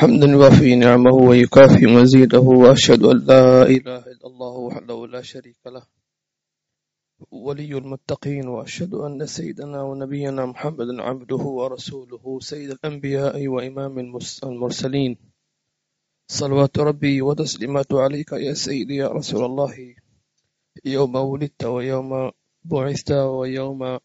[0.00, 5.84] حمدا يوافي نعمه ويكافي مزيده وأشهد أن لا إله إلا الله وحده لا شريك له.
[7.30, 13.98] ولي المتقين وأشهد أن سيدنا ونبينا محمدا عبده ورسوله سيد الأنبياء وإمام
[14.44, 15.16] المرسلين.
[16.28, 19.94] صلوات ربي وتسليماته عليك يا سيدي يا رسول الله.
[20.84, 22.30] يوم ولدت ويوم
[22.64, 23.98] بعثت ويوم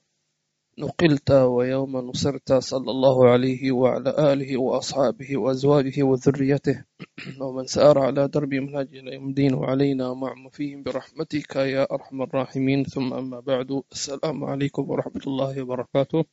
[0.79, 6.85] نقلت ويوم نصرت صلى الله عليه وعلى آله وأصحابه وأزواجه وذريته.
[7.41, 12.83] ومن سار على درب منهج يوم الدين وعلينا معهم فيهم برحمتك يا أرحم الراحمين.
[12.83, 16.25] ثم أما بعد السلام عليكم ورحمة الله وبركاته.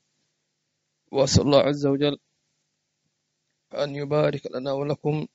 [1.12, 2.18] وأسأل الله عز وجل
[3.74, 5.26] أن يبارك لنا ولكم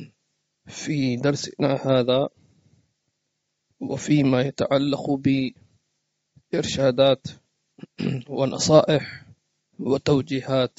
[0.82, 2.28] في درسنا هذا
[3.80, 5.10] وفيما يتعلق
[6.52, 7.41] بإرشادات
[8.38, 9.24] ونصائح
[9.78, 10.78] وتوجيهات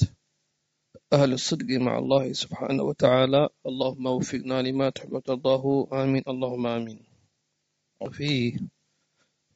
[1.12, 3.48] أهل الصدق مع الله سبحانه وتعالى.
[3.66, 5.88] اللهم وفقنا لما تحب وترضاه.
[5.92, 6.22] آمين.
[6.28, 6.98] اللهم آمين.
[8.00, 8.58] وفي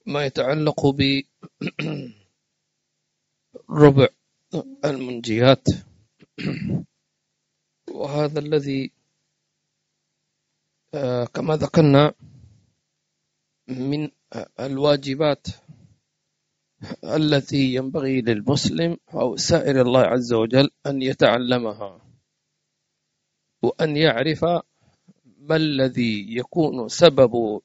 [0.07, 1.23] ما يتعلق ب
[3.83, 4.09] ربع
[4.85, 5.65] المنجيات.
[7.99, 8.93] وهذا الذي
[10.95, 12.15] آه، كما ذكرنا
[13.69, 14.11] من
[14.61, 15.47] الواجبات.
[17.05, 22.01] التي ينبغي للمسلم أو سائر الله عز وجل أن يتعلمها
[23.63, 24.45] وأن يعرف
[25.25, 27.61] ما الذي يكون سبب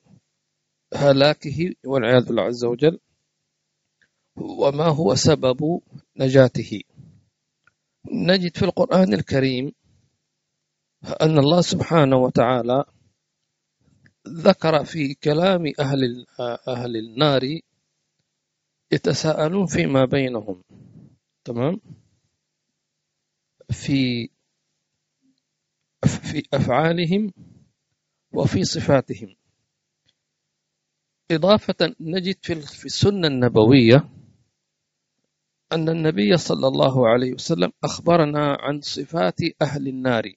[0.93, 2.99] هلاكه والعياذ بالله عز وجل
[4.35, 5.81] وما هو سبب
[6.17, 6.81] نجاته.
[8.11, 9.71] نجد في القرآن الكريم
[11.21, 12.85] أن الله سبحانه وتعالى
[14.27, 16.25] ذكر في كلام أهل
[16.67, 17.59] أهل النار
[18.91, 20.63] يتساءلون فيما بينهم.
[21.43, 21.81] تمام؟
[23.71, 24.29] في
[26.03, 27.31] في أفعالهم
[28.33, 29.35] وفي صفاتهم.
[31.31, 34.09] إضافة نجد في السنة النبوية
[35.71, 40.33] أن النبي صلى الله عليه وسلم أخبرنا عن صفات أهل النار.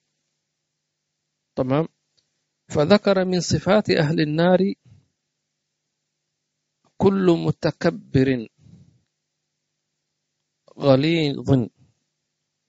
[1.56, 1.88] تمام؟
[2.68, 4.58] فذكر من صفات أهل النار
[6.96, 8.48] كل متكبر.
[10.78, 11.68] غليظ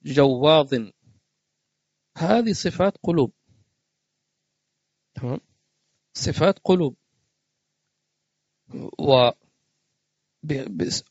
[0.04, 0.74] جواظ.
[2.18, 3.34] هذه صفات قلوب.
[5.16, 5.40] تمام؟
[6.14, 6.98] صفات قلوب.
[9.00, 9.32] و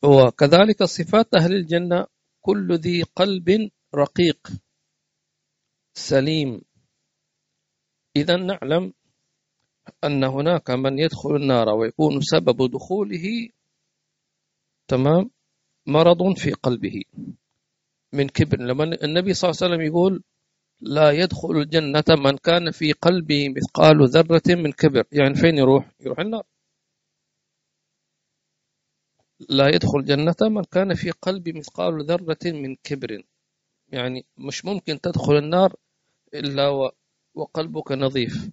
[0.02, 2.06] وكذلك صفات أهل الجنة.
[2.40, 4.48] كل ذي قلب رقيق
[5.94, 6.62] سليم.
[8.16, 8.92] إذا نعلم
[10.04, 13.48] أن هناك من يدخل النار ويكون سبب دخوله
[14.88, 15.30] تمام
[15.86, 17.02] مرض في قلبه.
[18.12, 18.60] من كبر.
[18.60, 20.22] لما النبي صلى الله عليه وسلم يقول
[20.80, 25.04] لا يدخل الجنة من كان في قلبه مثقال ذرة من كبر.
[25.12, 26.42] يعني فين يروح؟ يروح النار.
[29.48, 33.22] لا يدخل الجنة من كان في قلبه مثقال ذرة من كبر.
[33.88, 35.74] يعني مش ممكن تدخل النار
[36.34, 36.90] إلا
[37.34, 38.50] وقلبك نظيف.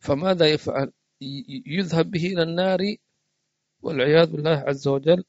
[0.00, 0.92] فماذا يفعل؟
[1.66, 2.78] يذهب به إلى النار
[3.82, 5.24] والعياذ بالله عز وجل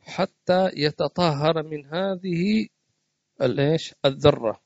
[0.00, 2.66] حتى يتطهر من هذه
[3.42, 4.62] الايش الذرة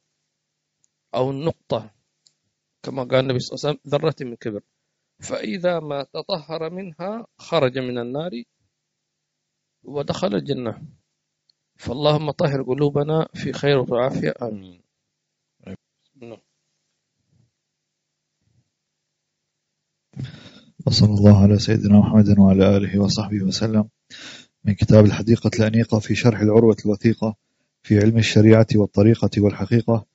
[1.15, 1.95] أو النقطة.
[2.83, 4.63] كما قال النبي صلى الله عليه وسلم ذرة من كبر.
[5.21, 8.31] فإذا ما تطهر منها خرج من النار
[9.83, 10.83] ودخل الجنة.
[11.77, 14.83] فاللهم طهر قلوبنا في خير وعافية آمين.
[20.87, 23.85] وصلى الله على سيدنا محمد وعلى آله وصحبه وسلم.
[24.65, 27.35] من كتاب الحديقة الأنيقة في شرح العروة الوثيقة
[27.83, 30.07] في علم الشريعة والطريقة والحقيقة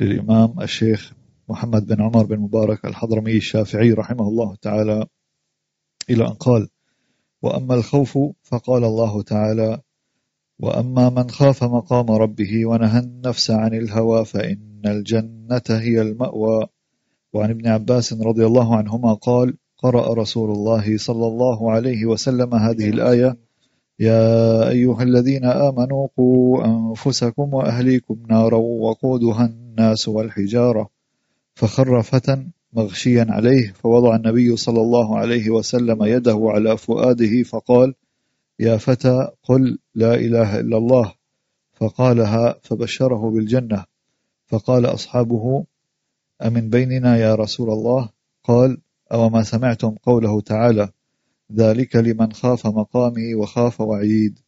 [0.00, 1.12] للإمام الشيخ
[1.48, 5.06] محمد بن عمر بن مبارك الحضرمي الشافعي رحمه الله تعالى.
[6.10, 6.68] إلى أن قال
[7.42, 9.80] وأما الخوف فقال الله تعالى
[10.58, 16.66] وأما من خاف مقام ربه ونهى النفس عن الهوى فإن الجنة هي المأوى
[17.32, 22.88] وعن ابن عباس رضي الله عنهما قال قرأ رسول الله صلى الله عليه وسلم هذه
[22.90, 23.36] الآية
[23.98, 30.88] يا أيها الذين آمنوا قوا أنفسكم وأهليكم نارا وقودها الناس والحجارة
[31.54, 37.94] فخر فتى مغشيا عليه فوضع النبي صلى الله عليه وسلم يده على فؤاده فقال
[38.60, 41.12] يا فتى قل لا إله إلا الله.
[41.72, 43.84] فقالها فبشره بالجنة
[44.46, 45.64] فقال أصحابه
[46.42, 48.08] أمن بيننا يا رسول الله؟
[48.44, 48.78] قال
[49.12, 50.88] أو ما سمعتم قوله تعالى
[51.52, 54.38] ذلك لمن خاف مقامي وخاف وعيد.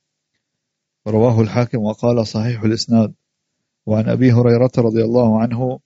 [1.06, 3.14] رواه الحاكم وقال صحيح الإسناد.
[3.87, 5.79] وعن أبي هريرة رضي الله عنه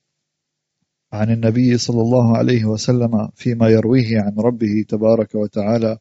[1.13, 5.99] عن النبي صلى الله عليه وسلم فيما يرويه عن ربه تبارك وتعالى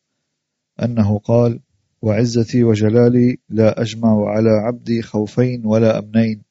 [0.84, 1.60] أنه قال
[2.02, 6.47] وعزتي وجلالي لا أجمع على عبدي خوفين ولا أمنين.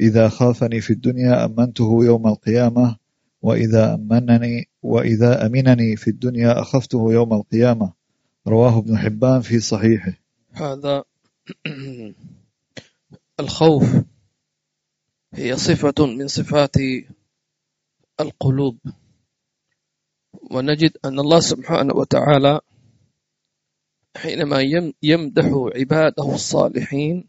[0.00, 2.96] إذا خافني في الدنيا أمنته يوم القيامة
[3.42, 7.92] وإذا أمنني وإذا أمنني في الدنيا أخفته يوم القيامة.
[8.46, 10.12] رواه ابن حبان في صحيحه.
[10.52, 11.04] هذا
[13.40, 13.84] الخوف
[15.34, 16.76] هي صفة من صفات
[18.20, 18.78] القلوب.
[20.50, 22.60] ونجد أن الله سبحانه وتعالى
[24.16, 24.58] حينما
[25.02, 27.28] يمدح عباده الصالحين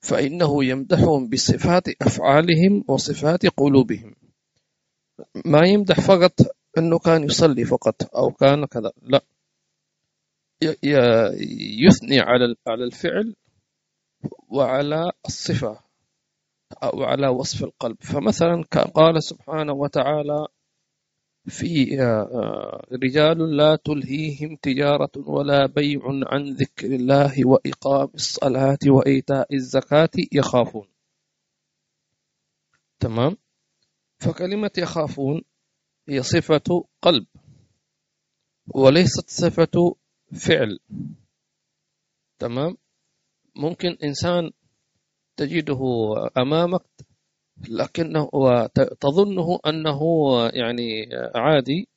[0.00, 4.14] فإنه يمدحهم بصفات أفعالهم وصفات قلوبهم.
[5.44, 6.32] ما يمدح فقط
[6.78, 9.20] أنه كان يصلي فقط أو كان كذا لا.
[11.86, 13.34] يثني على على الفعل
[14.48, 15.80] وعلى الصفة
[16.82, 17.96] أو على وصف القلب.
[18.00, 18.64] فمثلا
[18.94, 20.46] قال سبحانه وتعالى
[21.48, 30.10] في آه، رجال لا تلهيهم تجارة ولا بيع عن ذكر الله وإقام الصلاة وإيتاء الزكاة
[30.32, 30.88] يخافون.
[33.00, 33.36] تمام؟
[34.20, 35.42] فكلمة يخافون
[36.08, 37.26] هي صفة قلب
[38.74, 39.96] وليست صفة
[40.32, 40.78] فعل.
[42.38, 42.76] تمام؟
[43.56, 44.50] ممكن إنسان
[45.36, 45.80] تجده
[46.38, 46.82] أمامك
[47.68, 48.30] لكنه
[49.00, 50.00] تظنه أنه
[50.52, 51.88] يعني عادي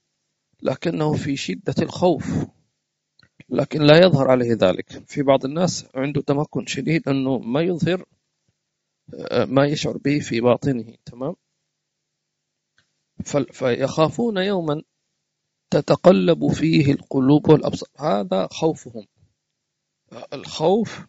[0.64, 2.48] لكنه في شدة الخوف
[3.50, 4.90] لكن لا يظهر عليه ذلك.
[5.08, 8.06] في بعض الناس عنده تمكن شديد أنه ما يظهر
[9.48, 11.36] ما يشعر به في باطنه تمام؟
[13.52, 14.82] فيخافون يوما
[15.70, 17.90] تتقلب فيه القلوب والأبصار.
[18.00, 19.08] هذا خوفهم.
[20.34, 21.06] الخوف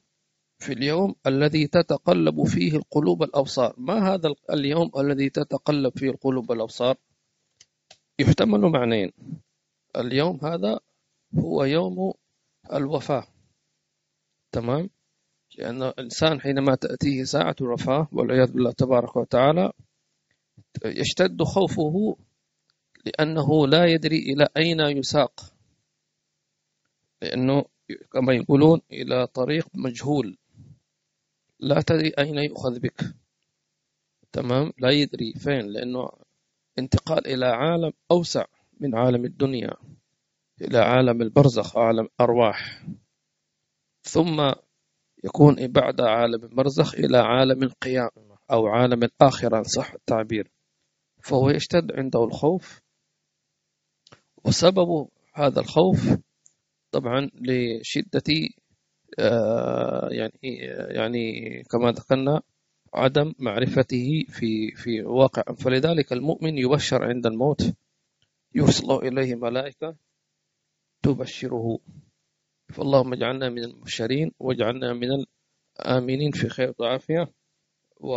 [0.63, 6.97] في اليوم الذي تتقلب فيه القلوب والأبصار ما هذا اليوم الذي تتقلب فيه القلوب والأبصار
[8.19, 9.13] يحتمل معنيين.
[9.97, 10.81] اليوم هذا
[11.39, 12.15] هو يوم
[12.73, 13.27] الوفاة.
[14.53, 14.91] تمام؟
[15.59, 19.73] لأن الإنسان حينما تأتيه ساعة الوفاة والعياذ بالله تبارك وتعالى
[20.85, 22.17] يشتد خوفه
[23.05, 25.41] لأنه لا يدري إلى أين يساق.
[27.23, 27.65] لأنه
[28.13, 30.39] كما يقولون إلى طريق مجهول.
[31.63, 33.15] لا تدري أين يؤخذ بك.
[34.33, 35.33] تمام؟ لا يدري.
[35.33, 36.11] فين؟ لأنه
[36.79, 38.45] انتقال إلى عالم أوسع
[38.81, 39.75] من عالم الدنيا
[40.61, 42.87] إلى عالم البرزخ عالم الأرواح.
[44.03, 44.53] ثم
[45.25, 50.51] يكون بعد عالم البرزخ إلى عالم القيامة أو عالم الآخرة صح التعبير.
[51.23, 52.81] فهو يشتد عنده الخوف.
[54.45, 56.19] وسبب هذا الخوف
[56.91, 58.23] طبعا لشدة
[60.11, 60.57] يعني
[60.91, 62.43] يعني كما ذكرنا
[62.95, 65.43] عدم معرفته في في واقع.
[65.55, 67.75] فلذلك المؤمن يبشر عند الموت
[68.55, 69.97] يرسل إليه ملائكة
[71.03, 71.79] تبشره.
[72.69, 75.09] فاللهم اجعلنا من المبشرين واجعلنا من
[75.81, 77.33] الآمنين في خير وعافية.
[78.01, 78.17] و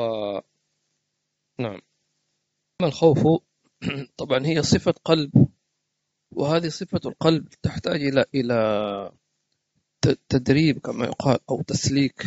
[1.60, 1.82] نعم.
[2.84, 3.42] الخوف
[4.18, 5.48] طبعا هي صفة قلب
[6.32, 8.54] وهذه صفة القلب تحتاج إلى إلى
[10.30, 12.26] تدريب كما يقال أو تسليك.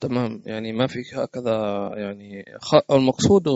[0.00, 0.42] تمام.
[0.46, 2.44] يعني ما في هكذا يعني
[2.90, 3.48] المقصود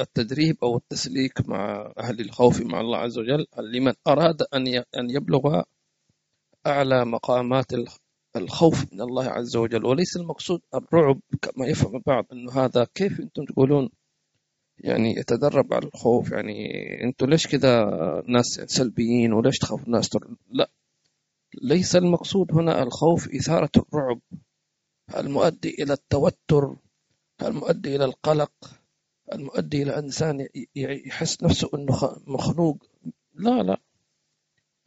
[0.00, 3.46] التدريب أو التسليك مع أهل الخوف مع الله عز وجل.
[3.58, 5.62] لمن أراد أن أن يبلغ
[6.66, 7.66] أعلى مقامات
[8.36, 9.86] الخوف من الله عز وجل.
[9.86, 13.90] وليس المقصود الرعب كما يفهم البعض أنه هذا كيف أنتم تقولون
[14.78, 16.54] يعني يتدرب على الخوف؟ يعني
[17.04, 17.84] أنتم ليش كذا
[18.28, 20.10] ناس سلبيين وليش تخاف الناس
[20.50, 20.70] لا.
[21.62, 24.20] ليس المقصود هنا الخوف إثارة الرعب
[25.16, 26.76] المؤدي إلى التوتر
[27.42, 28.52] المؤدي إلى القلق
[29.32, 32.86] المؤدي إلى إنسان يحس نفسه أنه مخنوق.
[33.34, 33.80] لا لا.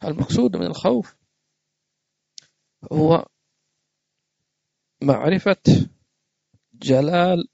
[0.04, 1.16] المقصود من الخوف
[2.92, 3.26] هو
[5.02, 5.88] معرفة
[6.74, 7.48] جلال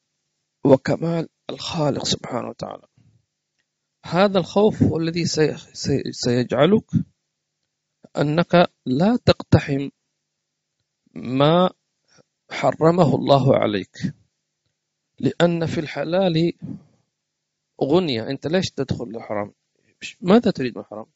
[0.64, 2.86] وكمال الخالق سبحانه وتعالى.
[4.04, 5.24] هذا الخوف هو الذي
[6.10, 6.90] سيجعلك
[8.18, 9.88] أنك لا تقتحم
[11.14, 11.70] ما
[12.50, 13.96] حرمه الله عليك.
[15.18, 16.52] لأن في الحلال
[17.82, 18.28] غنية.
[18.30, 19.52] أنت ليش تدخل الحرام؟
[20.20, 21.06] ماذا تريد من الحرام؟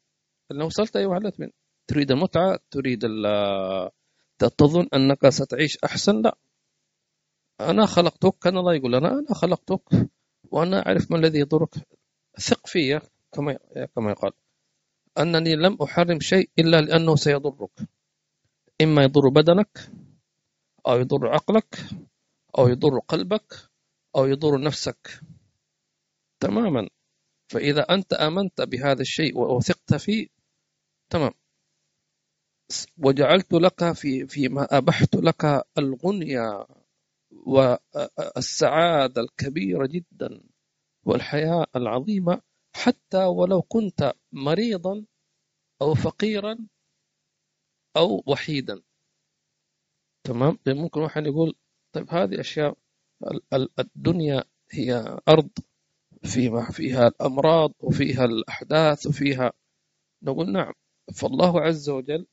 [0.51, 1.51] لو وصلت أي واحدة من
[1.87, 3.05] تريد المتعة؟ تريد
[4.39, 6.39] تظن أنك ستعيش أحسن؟ لا.
[7.61, 9.83] أنا خلقتك كان الله يقول لنا أنا خلقتك
[10.51, 11.75] وأنا أعرف ما الذي يضرك.
[12.39, 13.01] ثق في
[13.33, 13.59] كما
[13.95, 14.33] كما يقال.
[15.19, 17.71] أنني لم أحرم شيء إلا لأنه سيضرك.
[18.83, 19.91] إما يضر بدنك
[20.87, 21.79] أو يضر عقلك
[22.59, 23.71] أو يضر قلبك
[24.17, 25.21] أو يضر نفسك.
[26.41, 26.89] تماما.
[27.49, 30.29] فإذا أنت آمنت بهذا الشيء ووثقت فيه
[31.11, 31.33] تمام.
[32.99, 36.67] وجعلت لك في فيما أبحت لك الغنية
[37.31, 40.41] والسعادة الكبيرة جدا
[41.05, 42.41] والحياة العظيمة
[42.79, 45.05] حتى ولو كنت مريضا
[45.83, 46.59] أو فقيرا
[47.97, 48.83] أو وحيدا.
[50.25, 51.55] تمام؟ ممكن واحد يقول
[51.93, 52.79] طيب هذه أشياء
[53.79, 55.51] الدنيا هي أرض
[56.25, 59.53] فيما فيها الأمراض وفيها الأحداث وفيها.
[60.23, 60.73] نقول نعم
[61.15, 62.27] فالله عز وجل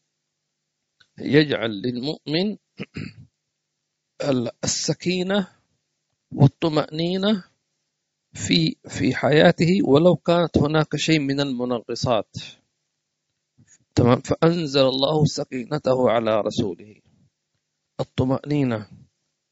[1.20, 2.58] يجعل للمؤمن
[4.64, 5.48] السكينة
[6.32, 7.44] والطمأنينة
[8.36, 12.36] في في حياته ولو كانت هناك شيء من المنغصات.
[13.96, 14.20] تمام.
[14.20, 16.96] فأنزل الله سكينته على رسوله.
[18.00, 18.88] الطمأنينة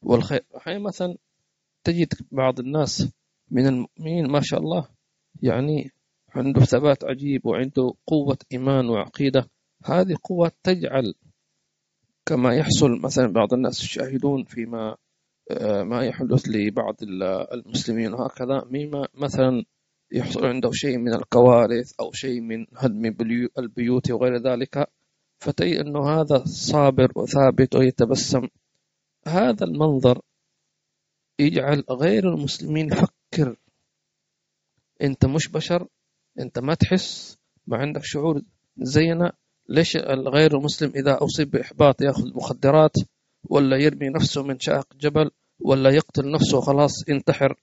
[0.02, 0.44] والخير.
[0.56, 1.16] أحيانا مثلا
[1.84, 3.08] تجد بعض الناس
[3.50, 4.88] من المؤمنين ما شاء الله
[5.42, 5.90] يعني
[6.28, 9.50] عنده ثبات عجيب وعنده قوة إيمان وعقيدة.
[9.84, 11.14] هذه قوة تجعل
[12.26, 14.96] كما يحصل مثلا بعض الناس يشاهدون فيما
[15.82, 16.96] ما يحدث لبعض
[17.52, 19.64] المسلمين وهكذا مما مثلا
[20.12, 23.16] يحصل عنده شيء من الكوارث أو شيء من هدم
[23.58, 24.88] البيوت وغير ذلك
[25.38, 28.48] فتجد أنه هذا صابر وثابت ويتبسم.
[29.26, 30.20] هذا المنظر
[31.38, 33.56] يجعل غير المسلمين يفكر.
[35.02, 35.88] أنت مش بشر
[36.38, 38.42] أنت ما تحس ما عندك شعور
[38.78, 39.32] زينا
[39.68, 42.96] ليش الغير المسلم إذا أصيب بإحباط يأخذ مخدرات؟
[43.50, 47.54] ولا يرمي نفسه من شاق جبل ولا يقتل نفسه خلاص ينتحر.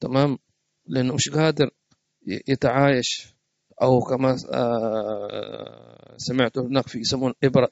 [0.00, 0.38] تمام؟
[0.86, 1.70] لأنه مش قادر
[2.48, 3.34] يتعايش.
[3.82, 7.68] أو كما آه، سمعت هناك في يسمون إبرة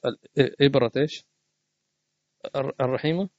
[0.61, 1.25] إبرة إيش؟
[2.81, 3.29] الرحيمة؟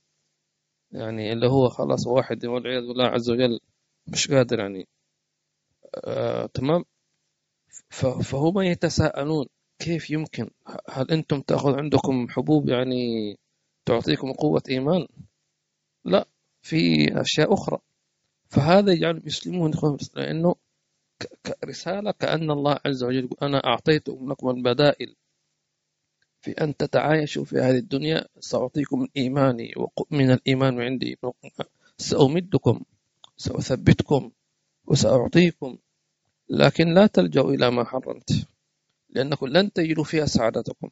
[0.92, 3.61] يعني اللي هو خلاص واحد والعياذ بالله عز وجل
[4.07, 4.88] مش قادر يعني
[6.04, 6.85] آه تمام؟
[8.23, 9.47] فهم يتساءلون
[9.78, 10.50] كيف يمكن؟
[10.90, 13.37] هل أنتم تأخذ عندكم حبوب يعني
[13.85, 15.07] تعطيكم قوة إيمان؟
[16.05, 16.29] لا
[16.62, 17.79] في أشياء أخرى.
[18.49, 19.73] فهذا يجعل يسلمون
[20.15, 20.55] لأنه
[21.65, 25.17] رسالة كأن الله عز وجل يقول أنا أعطيتكم لكم البدائل
[26.41, 31.19] في أن تتعايشوا في هذه الدنيا سأعطيكم من إيماني ومن الإيمان عندي.
[31.99, 32.81] سأمدكم
[33.37, 34.31] سأثبتكم
[34.87, 35.79] وسأعطيكم
[36.49, 38.47] لكن لا تلجأوا إلى ما حرمت
[39.11, 40.91] لأنكم لن تجدوا فيها سعادتكم.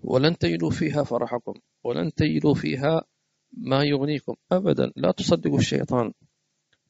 [0.00, 3.04] ولن تجدوا فيها فرحكم ولن تجدوا فيها
[3.52, 4.34] ما يغنيكم.
[4.52, 6.12] أبدا لا تصدقوا الشيطان.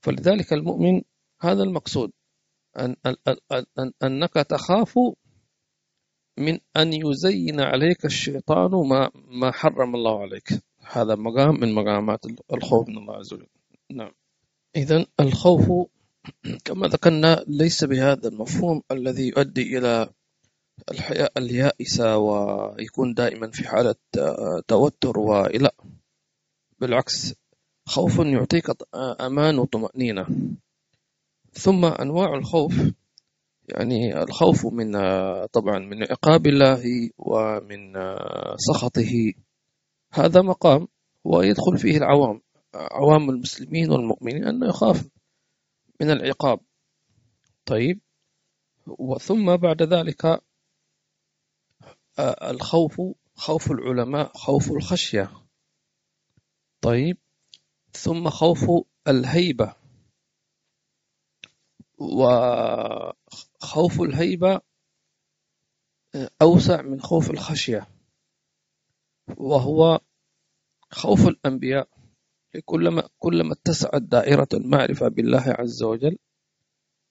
[0.00, 1.02] فلذلك المؤمن
[1.40, 2.12] هذا المقصود
[2.78, 2.96] أن
[3.78, 4.98] أن أنك تخاف
[6.38, 10.48] من أن يزين عليك الشيطان ما ما حرم الله عليك.
[10.80, 12.20] هذا مقام من مقامات
[12.52, 13.46] الخوف من الله عز وجل.
[13.90, 14.12] نعم.
[14.76, 15.88] إذا الخوف
[16.64, 20.08] كما ذكرنا ليس بهذا المفهوم الذي يؤدي إلى
[20.90, 23.94] الحياة اليائسة ويكون دائما في حالة
[24.68, 25.70] توتر وإلى.
[26.80, 27.34] بالعكس
[27.86, 28.64] خوف يعطيك
[29.20, 30.26] أمان وطمأنينة.
[31.52, 32.74] ثم أنواع الخوف
[33.68, 34.92] يعني الخوف من
[35.46, 37.92] طبعا من عقاب الله ومن
[38.56, 39.32] سخطه.
[40.12, 40.88] هذا مقام
[41.24, 42.40] ويدخل فيه العوام
[42.74, 45.08] عوام المسلمين والمؤمنين أنه يخاف
[46.00, 46.60] من العقاب.
[47.66, 48.00] طيب.
[48.86, 50.42] وثم بعد ذلك
[52.20, 53.00] الخوف
[53.34, 55.30] خوف العلماء خوف الخشية.
[56.80, 57.18] طيب.
[57.92, 58.64] ثم خوف
[59.08, 59.74] الهيبة.
[61.98, 64.60] وخوف الهيبة
[66.42, 67.86] أوسع من خوف الخشية.
[69.36, 70.00] وهو
[70.90, 71.88] خوف الأنبياء.
[72.64, 76.18] كلما كلما اتسعت دائرة المعرفة بالله عز وجل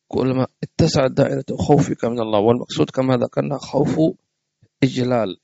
[0.07, 2.39] كلما اتسعت دائرة خوفك من الله.
[2.39, 3.99] والمقصود كما ذكرنا خوف
[4.83, 5.37] إجلال.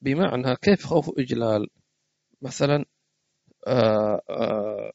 [0.00, 1.68] بمعنى كيف خوف إجلال؟
[2.42, 2.84] مثلا
[3.66, 4.92] آه، آه،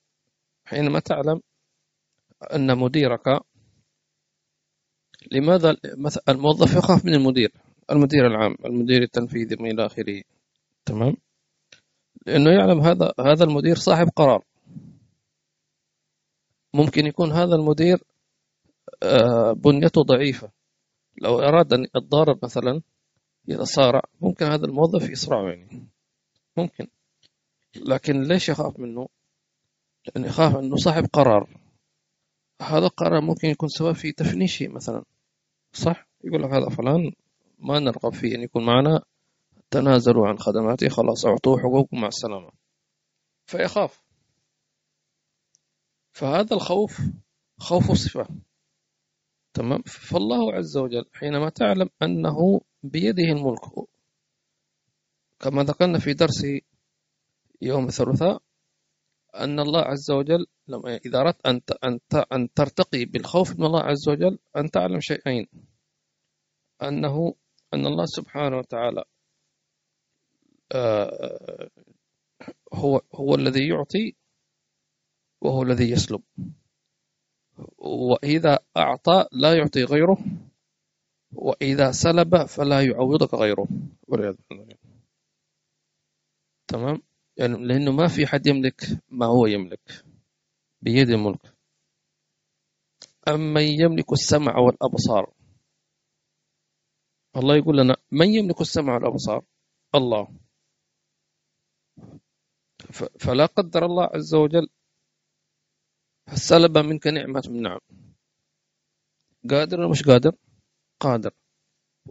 [0.66, 1.42] حينما تعلم
[2.56, 3.42] أن مديرك
[5.32, 5.78] لماذا
[6.30, 7.52] الموظف يخاف من المدير؟
[7.92, 10.22] المدير العام المدير التنفيذي من إلى آخره.
[10.86, 11.16] تمام؟
[12.26, 14.44] لأنه يعلم هذا هذا المدير صاحب قرار.
[16.74, 18.04] ممكن يكون هذا المدير
[19.04, 20.52] آه، بنيته ضعيفة.
[21.22, 22.82] لو أراد أن يتضارب مثلا
[23.48, 25.88] يتصارع ممكن هذا الموظف يصرعه يعني.
[26.58, 26.88] ممكن.
[27.76, 29.08] لكن ليش يخاف منه؟
[30.08, 31.50] لأنه يخاف أنه صاحب قرار.
[32.62, 35.04] هذا القرار ممكن يكون سبب في تفنيشه مثلا.
[35.74, 37.12] صح؟ يقول لك هذا فلان
[37.60, 39.02] ما نرغب فيه أن يكون معنا
[39.72, 42.52] تنازلوا عن خدماته خلاص أعطوه حقوقكم مع السلامة.
[43.46, 44.02] فيخاف.
[46.14, 47.02] فهذا الخوف
[47.58, 48.28] خوف صفة.
[49.54, 53.88] تمام؟ فالله عز وجل حينما تعلم أنه بيده الملك.
[55.40, 56.46] كما ذكرنا في درس
[57.62, 58.42] يوم الثلاثاء
[59.36, 62.00] أن الله عز وجل لما إذا أردت أن أن
[62.34, 65.48] أن ترتقي بالخوف من الله عز وجل أن تعلم شيئين.
[66.82, 67.36] أنه
[67.74, 69.04] أن الله سبحانه وتعالى
[70.72, 71.70] آه،
[72.74, 74.16] هو هو الذي يعطي
[75.42, 76.22] وهو الذي يسلب
[77.78, 80.18] وإذا أعطى لا يعطي غيره.
[81.34, 83.68] وإذا سلب فلا يعوضك غيره.
[84.08, 84.76] والعياذ بالله.
[86.68, 87.02] تمام؟
[87.38, 90.06] يعني لأنه ما في حد يملك ما هو يملك.
[90.82, 91.54] بيد الملك.
[93.28, 95.34] أمن يملك السمع والأبصار.
[97.38, 99.46] الله يقول لنا من يملك السمع والأبصار؟
[99.96, 100.28] الله.
[103.20, 104.68] فلا قدر الله عز وجل.
[106.34, 107.44] سلب منك نعمة.
[107.50, 107.80] من نعم.
[109.50, 110.36] قادر ولا مش قادر؟
[111.02, 111.32] قادر.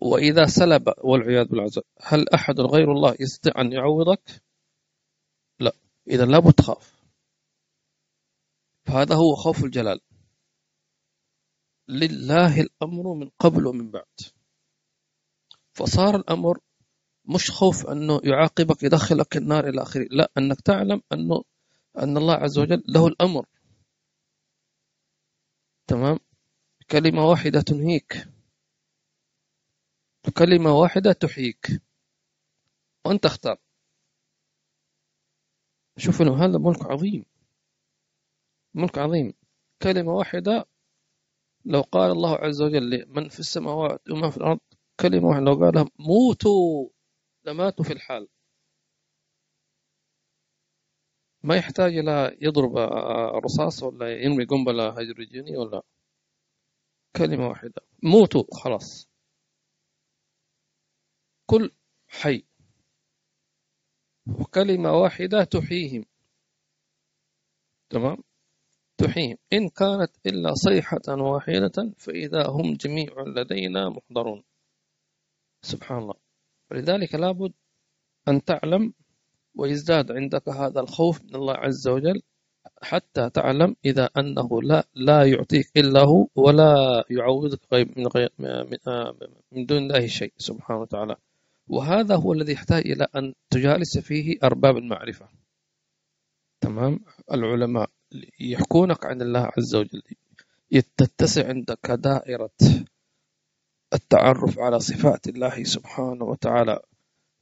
[0.03, 1.71] وإذا سلب والعياذ بالله
[2.01, 4.43] هل أحد غير الله يستطيع أن يعوضك؟
[5.61, 5.73] لا.
[6.11, 7.01] إذا لابد تخاف.
[8.87, 10.01] فهذا هو خوف الجلال.
[11.89, 14.17] لله الأمر من قبل ومن بعد.
[15.73, 16.59] فصار الأمر
[17.25, 20.07] مش خوف أنه يعاقبك يدخلك النار إلى آخره.
[20.11, 21.43] لا أنك تعلم أنه
[21.99, 23.47] أن الله عز وجل له الأمر.
[25.87, 26.19] تمام؟
[26.91, 28.40] كلمة واحدة تنهيك.
[30.29, 31.83] كلمة واحدة تحييك.
[33.07, 33.57] وأنت اختار.
[35.97, 37.25] شوف إنه هذا ملك عظيم.
[38.75, 39.33] ملك عظيم.
[39.83, 40.67] كلمة واحدة
[41.65, 44.61] لو قال الله عز وجل لمن في السماوات وما في الأرض
[45.01, 46.89] كلمة واحدة لو قالها موتوا
[47.45, 48.29] لماتوا في الحال.
[51.43, 52.77] ما يحتاج إلى يضرب
[53.45, 55.83] رصاص ولا يرمي قنبلة هيدروجينية ولا.
[57.17, 57.83] كلمة واحدة.
[58.03, 59.10] موتوا خلاص.
[61.51, 61.71] كل
[62.09, 62.45] حي.
[64.41, 66.05] وكلمة واحدة تحييهم.
[67.91, 68.19] تمام؟
[68.99, 69.37] تحييهم.
[69.53, 74.43] إن كانت إلا صيحة واحدة فإذا هم جميع لدينا محضرون.
[75.63, 76.15] سبحان الله.
[76.71, 77.53] ولذلك لابد
[78.29, 78.93] أن تعلم
[79.55, 82.23] ويزداد عندك هذا الخوف من الله عز وجل
[82.83, 88.31] حتى تعلم إذا أنه لا لا يعطيك إلا هو ولا يعوضك من غير
[89.53, 90.33] من دون الله شيء.
[90.39, 91.17] سبحانه وتعالى.
[91.71, 95.29] وهذا هو الذي يحتاج إلى أن تجالس فيه أرباب المعرفة.
[96.61, 97.01] تمام؟
[97.33, 97.91] العلماء
[98.41, 100.03] يحكونك عن الله عز وجل.
[100.97, 102.51] تتسع عندك دائرة
[103.95, 106.81] التعرف على صفات الله سبحانه وتعالى.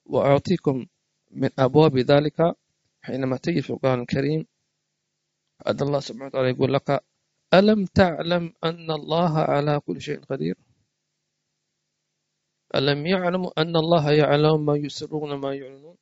[0.06, 0.86] وأعطيكم
[1.30, 2.56] من أبواب ذلك
[3.02, 4.46] حينما تجي في القرآن الكريم.
[5.66, 7.04] أن الله سبحانه وتعالى يقول لك
[7.54, 10.56] ألم تعلم أن الله على كل شيء قدير؟
[12.74, 15.96] ألم يعلموا أن الله يعلم ما يسرون ما يعلنون؟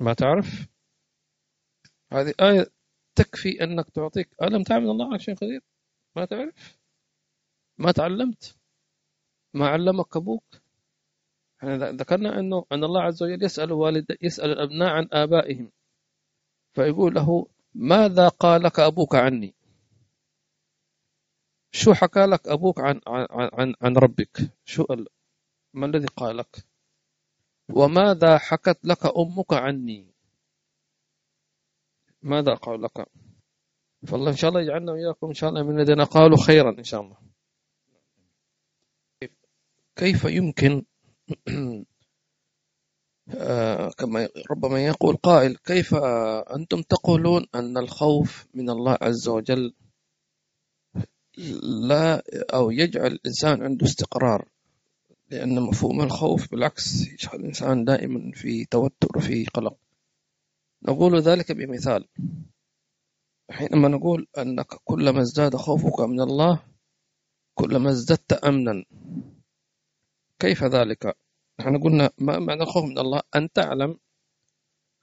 [0.00, 0.68] ما تعرف؟
[2.12, 2.66] هذه آية
[3.14, 4.28] تكفي أنك تعطيك.
[4.42, 5.60] ألم تعلم الله على شيء قدير؟
[6.16, 6.78] ما تعرف؟
[7.78, 8.56] ما تعلمت؟
[9.54, 10.44] ما علمك أبوك؟
[11.58, 15.70] إحنا ذكرنا أنه أن الله عز وجل يسأل والد يسأل الأبناء عن آبائهم.
[16.72, 19.54] فيقول له ماذا قال لك أبوك عني؟
[21.72, 24.86] شو حكى لك أبوك عن عن عن, عن ربك؟ شو
[25.74, 26.64] ما الذي قال لك
[27.70, 30.14] وماذا حكت لك أمك عني؟
[32.22, 33.06] ماذا قال لك؟
[34.06, 37.00] فالله إن شاء الله يجعلنا وإياكم إن شاء الله من الذين قالوا خيرا إن شاء
[37.00, 37.16] الله.
[39.96, 40.84] كيف يمكن
[43.34, 45.94] آه، كما ربما يقول قائل كيف
[46.54, 49.74] أنتم تقولون أن الخوف من الله عز وجل
[51.88, 52.22] لا
[52.54, 54.48] أو يجعل الإنسان عنده استقرار
[55.30, 59.76] لأن مفهوم الخوف بالعكس يجعل الإنسان دائما في توتر وفي قلق.
[60.82, 62.08] نقول ذلك بمثال.
[63.50, 66.62] حينما نقول أنك كلما ازداد خوفك من الله
[67.54, 68.84] كلما ازددت أمنا
[70.38, 71.16] كيف ذلك؟
[71.60, 73.96] نحن قلنا ما معنى الخوف من الله؟ أن تعلم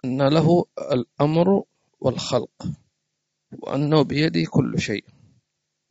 [0.06, 1.64] أن له الأمر
[2.00, 2.68] والخلق
[3.52, 5.06] وأنه بيده كل شيء.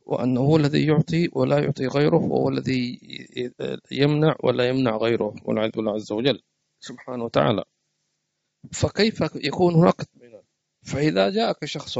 [0.07, 2.99] وأنه هو الذي يعطي ولا يعطي غيره وهو الذي
[3.91, 6.41] يمنع ولا يمنع غيره والعياذ بالله عز وجل
[6.79, 7.63] سبحانه وتعالى.
[8.71, 10.43] فكيف يكون هناك؟ اطمئنان
[10.81, 11.97] فإذا جاءك شخص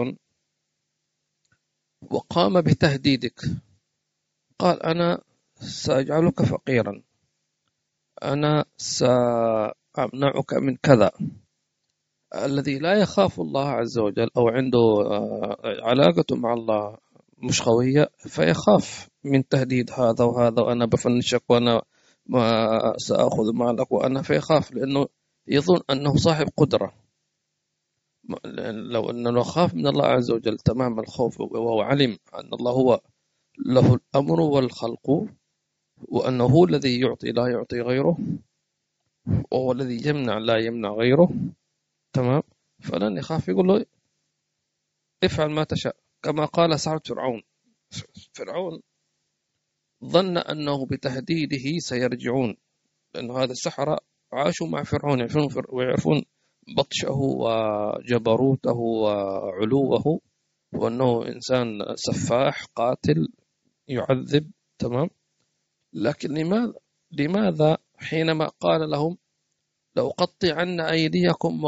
[2.12, 3.42] وقام بتهديدك
[4.60, 5.22] قال أنا
[5.60, 7.04] سأجعلك فقيرا
[8.24, 11.12] أنا سأمنعك من كذا
[12.36, 14.80] الذي لا يخاف الله عز وجل أو عنده
[15.64, 16.98] علاقته مع الله
[17.38, 21.82] مش قوية فيخاف من تهديد هذا وهذا وأنا بفنشك وأنا
[22.26, 25.08] ما سأخذ مالك وأنا فيخاف لأنه
[25.48, 26.94] يظن أنه صاحب قدرة.
[28.94, 33.02] لو أنه خاف من الله عز وجل تمام الخوف وهو علم أن الله هو
[33.66, 35.28] له الأمر والخلق
[36.08, 38.18] وأنه هو الذي يعطي لا يعطي غيره
[39.52, 41.30] وهو الذي يمنع لا يمنع غيره
[42.14, 42.44] تمام؟
[42.80, 43.86] فلن يخاف يقول له
[45.24, 45.96] افعل ما تشاء.
[46.24, 47.42] كما قال سعد فرعون.
[48.34, 48.82] فرعون
[50.06, 52.58] ظن أنه بتهديده سيرجعون
[53.16, 54.00] لأن هذا السحرة
[54.34, 56.22] عاشوا مع فرعون يعرفون ويعرفون
[56.78, 60.20] بطشه وجبروته وعلوه
[60.74, 63.28] وأنه إنسان سفاح قاتل
[63.88, 65.10] يعذب تمام؟
[65.94, 66.74] لكن لماذا
[67.12, 69.18] لماذا حينما قال لهم
[69.96, 71.62] لأقطعن أيديكم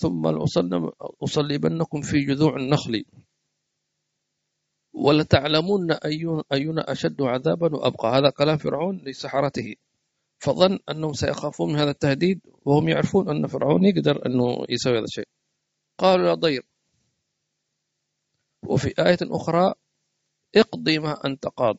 [0.00, 3.04] ثم لأصلبنكم في جذوع النخل؟
[4.92, 5.92] ولتعلمن
[6.52, 8.18] أينا أشد عذابا وأبقى.
[8.18, 9.74] هذا كلام فرعون لسحرته.
[10.38, 15.28] فظن أنهم سيخافون من هذا التهديد وهم يعرفون أن فرعون يقدر أنه يسوي هذا الشيء.
[15.98, 16.62] قالوا يا ضير
[18.66, 19.74] وفي آية أخرى
[20.56, 21.76] اقضي ما أنت قاض.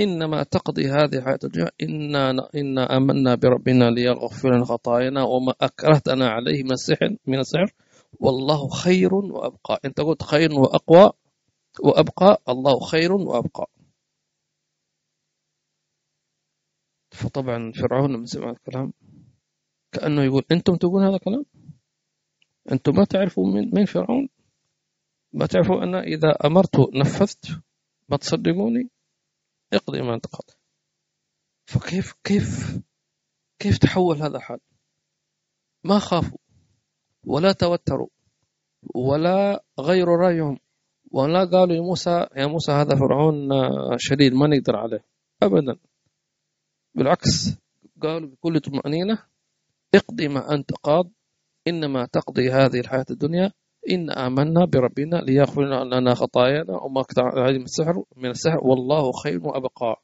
[0.00, 1.70] إنما تقضي هذه الحياة الدنيا.
[1.82, 7.72] إنا إنا آمنا بربنا ليغفر لنا خطايانا وما أكرهتنا عليه من السحر من السحر.
[8.20, 9.80] والله خير وأبقى.
[9.84, 11.10] أنت قلت خير وأقوى.
[11.80, 13.66] وأبقى الله خير وأبقى.
[17.10, 18.92] فطبعا فرعون لما سمع الكلام.
[19.92, 21.44] كأنه يقول أنتم تقولون هذا الكلام؟
[22.72, 24.28] أنتم ما تعرفوا من من فرعون؟
[25.32, 27.60] ما تعرفوا أن إذا أمرت نفذت
[28.08, 28.90] ما تصدقوني
[29.72, 30.58] اقضي ما أنت قاضي.
[31.66, 32.78] فكيف كيف
[33.58, 34.60] كيف تحول هذا الحال؟
[35.84, 36.38] ما خافوا
[37.24, 38.08] ولا توتروا
[38.94, 40.58] ولا غيروا رأيهم.
[41.14, 43.48] ولا قالوا يا موسى يا موسى هذا فرعون
[43.98, 45.04] شديد ما نقدر عليه.
[45.42, 45.76] أبدا.
[46.94, 47.58] بالعكس
[48.02, 49.18] قالوا بكل طمأنينة
[49.94, 51.10] اقضي ما أنت قاض
[51.68, 53.52] إنما تقضي هذه الحياة الدنيا
[53.90, 58.58] إن آمنا بربنا ليغفر لنا خطايانا وما عليه من السحر من السحر.
[58.62, 60.02] والله خير وأبقى.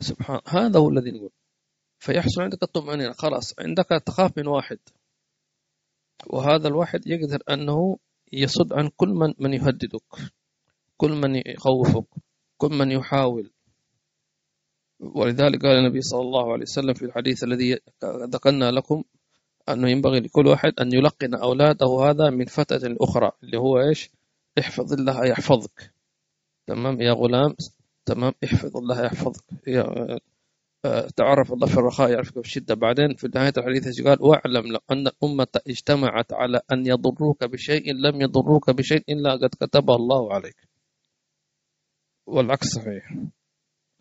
[0.00, 1.30] سبحان هذا هو الذي نقول.
[1.98, 3.12] فيحصل عندك الطمأنينة.
[3.12, 4.78] خلاص عندك تخاف من واحد.
[6.26, 7.98] وهذا الواحد يقدر أنه
[8.32, 10.02] يصد عن كل من من يهددك
[10.96, 12.06] كل من يخوفك
[12.56, 13.50] كل من يحاول.
[15.00, 19.04] ولذلك قال النبي صلى الله عليه وسلم في الحديث الذي ذكرنا لكم
[19.68, 24.10] أنه ينبغي لكل واحد أن يلقن أولاده هذا من فتاة أخرى اللي هو إيش؟
[24.58, 25.92] احفظ الله يحفظك.
[26.66, 27.54] تمام؟ يا غلام
[28.06, 29.44] تمام؟ احفظ الله يحفظك.
[29.66, 30.18] يا
[31.16, 32.74] تعرف الله في الرخاء يعرفك في الشدة.
[32.74, 38.20] بعدين في نهاية الحديث قال؟ واعلم لو أن الأمة اجتمعت على أن يضروك بشيء لم
[38.20, 40.68] يضروك بشيء إلا قد كتبه الله عليك.
[42.26, 43.14] والعكس صحيح.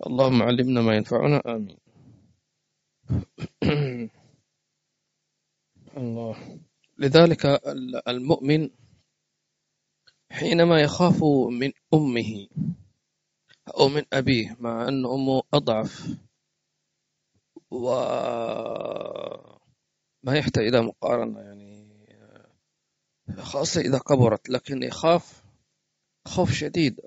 [0.08, 1.42] اللهم علمنا ما ينفعنا.
[1.46, 1.78] آمين.
[5.98, 6.60] الله.
[6.98, 7.46] لذلك
[8.08, 8.70] المؤمن
[10.32, 12.48] حينما يخاف من أمه
[13.80, 16.18] أو من أبيه مع أن أمه أضعف
[17.72, 19.58] وما
[20.28, 21.92] يحتاج إلى مقارنة يعني
[23.38, 25.44] خاصة إذا كبرت لكن يخاف
[26.28, 27.00] خوف شديد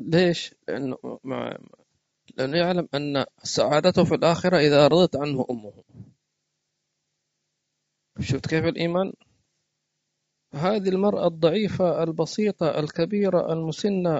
[0.00, 1.58] ليش؟ لأنه مع
[2.36, 5.84] لأنه يعلم أن سعادته في الآخرة إذا رضت عنه أمه
[8.20, 9.12] شفت كيف الإيمان؟
[10.54, 14.18] هذه المرأة الضعيفة البسيطة الكبيرة المسنة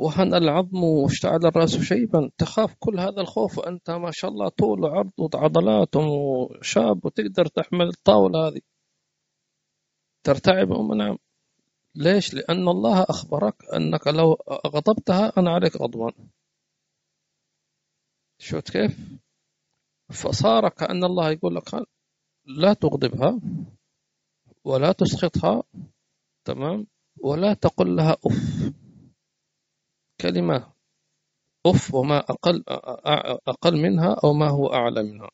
[0.00, 2.30] وهن العظم واشتعل الرأس شيبا.
[2.38, 8.48] تخاف كل هذا الخوف وأنت ما شاء الله طول وعرض وعضلات وشاب وتقدر تحمل الطاولة
[8.48, 8.60] هذه.
[10.24, 11.18] ترتعب أم نعم.
[11.94, 16.12] ليش؟ لأن الله أخبرك أنك لو غضبتها أنا عليك غضبان
[18.38, 18.98] شفت كيف؟
[20.12, 21.86] فصار كأن الله يقول لك
[22.46, 23.40] لا تغضبها
[24.64, 25.62] ولا تسخطها
[26.44, 26.86] تمام؟
[27.20, 28.72] ولا تقل لها أف.
[30.20, 30.72] كلمة
[31.66, 32.64] أف وما أقل
[33.48, 35.30] أقل منها أو ما هو أعلى منها.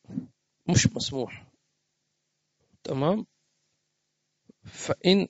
[0.69, 1.47] مش مسموح.
[2.83, 3.25] تمام؟
[4.63, 5.27] فإن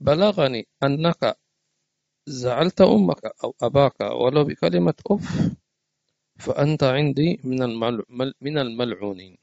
[0.00, 1.36] بلغني أنك
[2.26, 5.52] زعلت أمك أو أباك ولو بكلمة أف
[6.38, 7.62] فأنت عندي من
[8.40, 9.38] من الملعونين.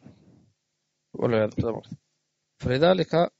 [2.59, 3.31] فلذلك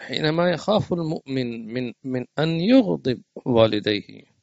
[0.00, 4.39] حينما يخاف المؤمن من من أن يغضب والديه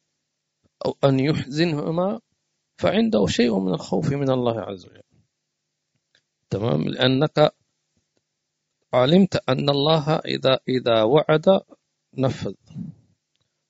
[0.86, 2.20] أو أن يحزنهما
[2.78, 5.02] فعنده شيء من الخوف من الله عز وجل.
[6.50, 7.52] تمام؟ لأنك
[8.94, 11.62] علمت أن الله إذا إذا وعد
[12.18, 12.54] نفذ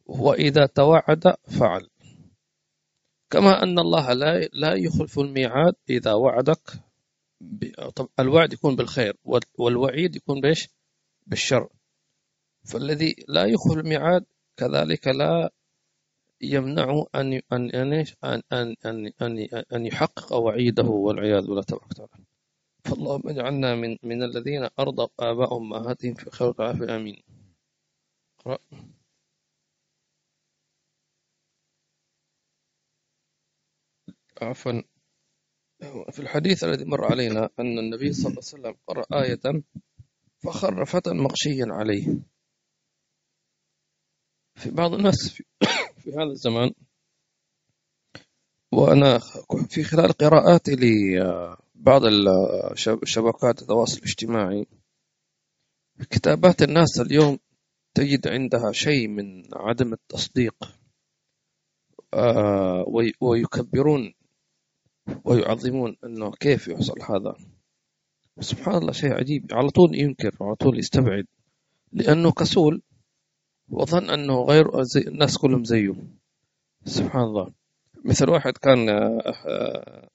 [0.05, 1.89] وإذا توعد فعل.
[3.29, 6.71] كما أن الله لا لا يخلف الميعاد إذا وعدك
[7.95, 9.17] طب الوعد يكون بالخير
[9.59, 10.69] والوعيد يكون بإيش؟
[11.27, 11.69] بالشر.
[12.65, 14.25] فالذي لا يخلف الميعاد
[14.57, 15.51] كذلك لا
[16.41, 18.03] يمنع أن أن أن
[18.53, 22.25] أن أن أن, أن يحقق وعيده والعياذ بالله تبارك وتعالى.
[22.85, 27.21] فاللهم اجعلنا من من الذين أرضى آباءهم أمهاتهم في خير العافية آمين.
[28.39, 28.57] اقرأ.
[34.41, 34.81] عفوا.
[36.11, 39.63] في الحديث الذي مر علينا أن النبي صلى الله عليه وسلم قرأ آية
[40.43, 42.07] فخر فتى مغشيا عليه.
[44.55, 45.43] في بعض الناس في,
[46.07, 46.71] في هذا الزمان.
[48.71, 49.19] وأنا
[49.69, 52.01] في خلال قراءاتي لبعض
[53.03, 54.65] الشبكات التواصل الاجتماعي.
[56.09, 57.39] كتابات الناس اليوم
[57.93, 60.55] تجد عندها شيء من عدم التصديق
[62.13, 62.85] آه،
[63.21, 64.13] ويكبرون
[65.25, 67.35] ويعظمون أنه كيف يحصل هذا.
[68.39, 69.53] سبحان الله شيء عجيب.
[69.53, 71.25] على طول ينكر على طول يستبعد.
[71.91, 72.81] لأنه كسول
[73.69, 75.93] وظن أنه غير زي الناس كلهم زيه.
[76.85, 77.53] سبحان الله.
[78.05, 80.09] مثل واحد كان آه،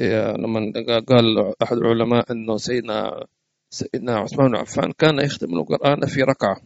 [0.00, 0.72] آه، لما
[1.08, 3.26] قال أحد العلماء أنه سيدنا
[3.70, 6.60] سيدنا عثمان بن عفان كان يختم القرآن في ركعة.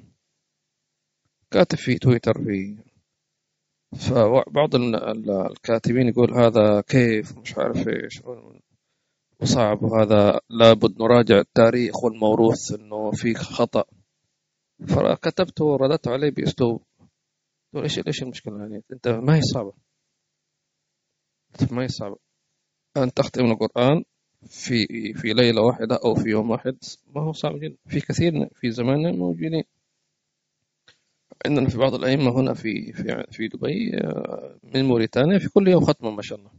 [1.50, 2.76] كاتب في تويتر في
[3.92, 8.22] فبعض الكاتبين يقول هذا كيف؟ مش عارف إيش.
[9.40, 9.82] وصعب.
[9.82, 13.84] وهذا لابد نراجع التاريخ والموروث إنه في خطأ.
[14.86, 16.82] فكتبت ورددت عليه بأسلوب.
[17.74, 19.72] قلت إيش إيش المشكلة يعني؟ أنت ما هي صعبة.
[21.70, 22.16] ما هي صعبة.
[22.96, 24.04] أن تختم القرآن
[24.46, 26.76] في في ليلة واحدة أو في يوم واحد
[27.14, 27.76] ما هو صعب جدا.
[27.86, 29.64] في كثير في زماننا موجودين.
[31.46, 35.84] عندنا في بعض الأئمة هنا في في في دبي آه، من موريتانيا في كل يوم
[35.84, 36.50] ختمة ما شاء الله.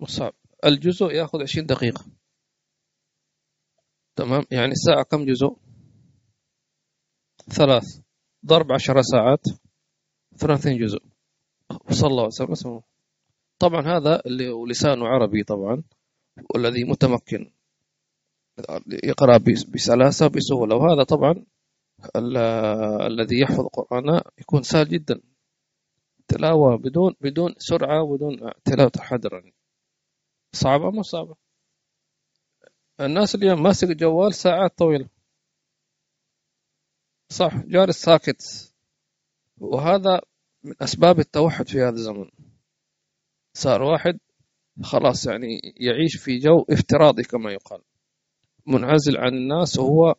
[0.00, 0.32] مش صعب.
[0.64, 2.04] الجزء ياخذ 20 دقيقة.
[4.16, 5.67] تمام؟ يعني الساعة كم جزء؟
[7.48, 8.00] ثلاث.
[8.46, 9.44] ضرب عشر ساعات.
[10.36, 11.02] ثلاثين جزء.
[11.90, 12.80] وصلى الله وسلم.
[13.58, 15.82] طبعا هذا اللي لسانه عربي طبعا
[16.54, 17.50] والذي متمكن.
[19.04, 19.38] يقرأ
[19.74, 20.76] بسلاسة بسهولة.
[20.76, 21.44] وهذا طبعا
[23.06, 25.20] الذي يحفظ القرآن يكون سهل جدا.
[26.28, 29.42] تلاوة بدون بدون سرعة بدون تلاوة حذرا
[30.52, 31.34] صعبة مو صعبة.
[33.00, 35.08] الناس اليوم ماسك الجوال ساعات طويلة.
[37.28, 38.72] صح جالس ساكت
[39.58, 40.20] وهذا
[40.64, 42.30] من أسباب التوحد في هذا الزمن.
[43.54, 44.18] صار واحد
[44.82, 47.82] خلاص يعني يعيش في جو افتراضي كما يقال.
[48.66, 50.14] منعزل عن الناس وهو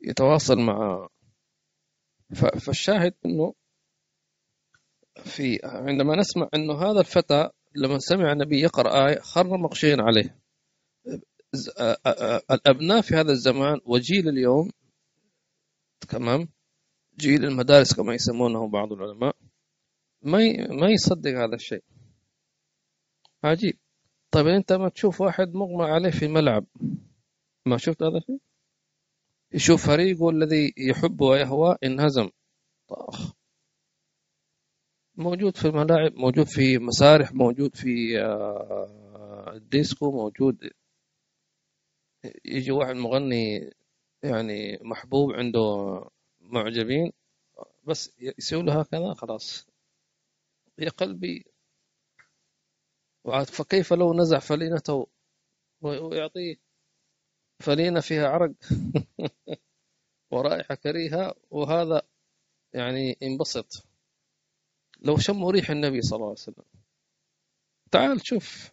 [0.00, 1.08] يتواصل مع.
[2.60, 3.54] فالشاهد إنه
[5.24, 10.38] في عندما نسمع إنه هذا الفتى لما سمع النبي يقرأ آية خر مغشيا عليه.
[12.50, 14.70] الأبناء في هذا الزمان وجيل اليوم
[16.08, 16.48] تمام؟
[17.18, 19.36] جيل المدارس كما يسمونه بعض العلماء.
[20.22, 20.38] ما
[20.70, 21.84] ما يصدق هذا الشيء.
[23.44, 23.78] عجيب.
[24.30, 26.64] طيب أنت ما تشوف واحد مغمى عليه في ملعب
[27.66, 28.40] ما شفت هذا الشيء؟
[29.52, 32.30] يشوف فريقه الذي يحب ويهوى انهزم.
[32.88, 33.32] طاخ.
[35.16, 40.70] موجود في الملاعب موجود في مسارح موجود في آه، الديسكو موجود.
[42.44, 43.70] يجي واحد مغني
[44.22, 45.60] يعني محبوب عنده
[46.40, 47.12] معجبين
[47.84, 49.66] بس يسوي له هكذا خلاص.
[50.78, 51.44] يا قلبي
[53.46, 55.06] فكيف لو نزع فلينته
[55.82, 56.56] ويعطيه
[57.60, 58.52] فلينة فيها عرق؟
[60.30, 62.02] ورائحة كريهة وهذا
[62.74, 63.86] يعني انبسط
[65.00, 66.64] لو شموا ريح النبي صلى الله عليه وسلم.
[67.90, 68.70] تعال شوف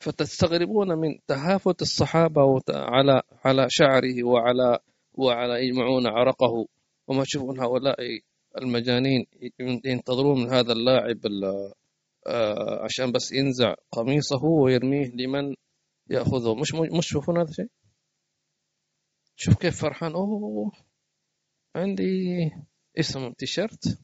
[0.00, 4.78] فتستغربون من تهافت الصحابة على على شعره وعلى
[5.14, 6.66] وعلى يجمعون عرقه.
[7.08, 7.96] وما تشوفون هؤلاء
[8.58, 9.26] المجانين
[9.84, 11.20] ينتظرون من هذا اللاعب
[12.26, 15.54] آه، عشان بس ينزع قميصه ويرميه لمن
[16.10, 16.54] يأخذه.
[16.54, 17.70] مش مش تشوفون هذا الشيء
[19.36, 20.12] شوف كيف فرحان.
[20.12, 20.72] أوه
[21.76, 22.04] عندي
[22.98, 23.98] اسم تيشرت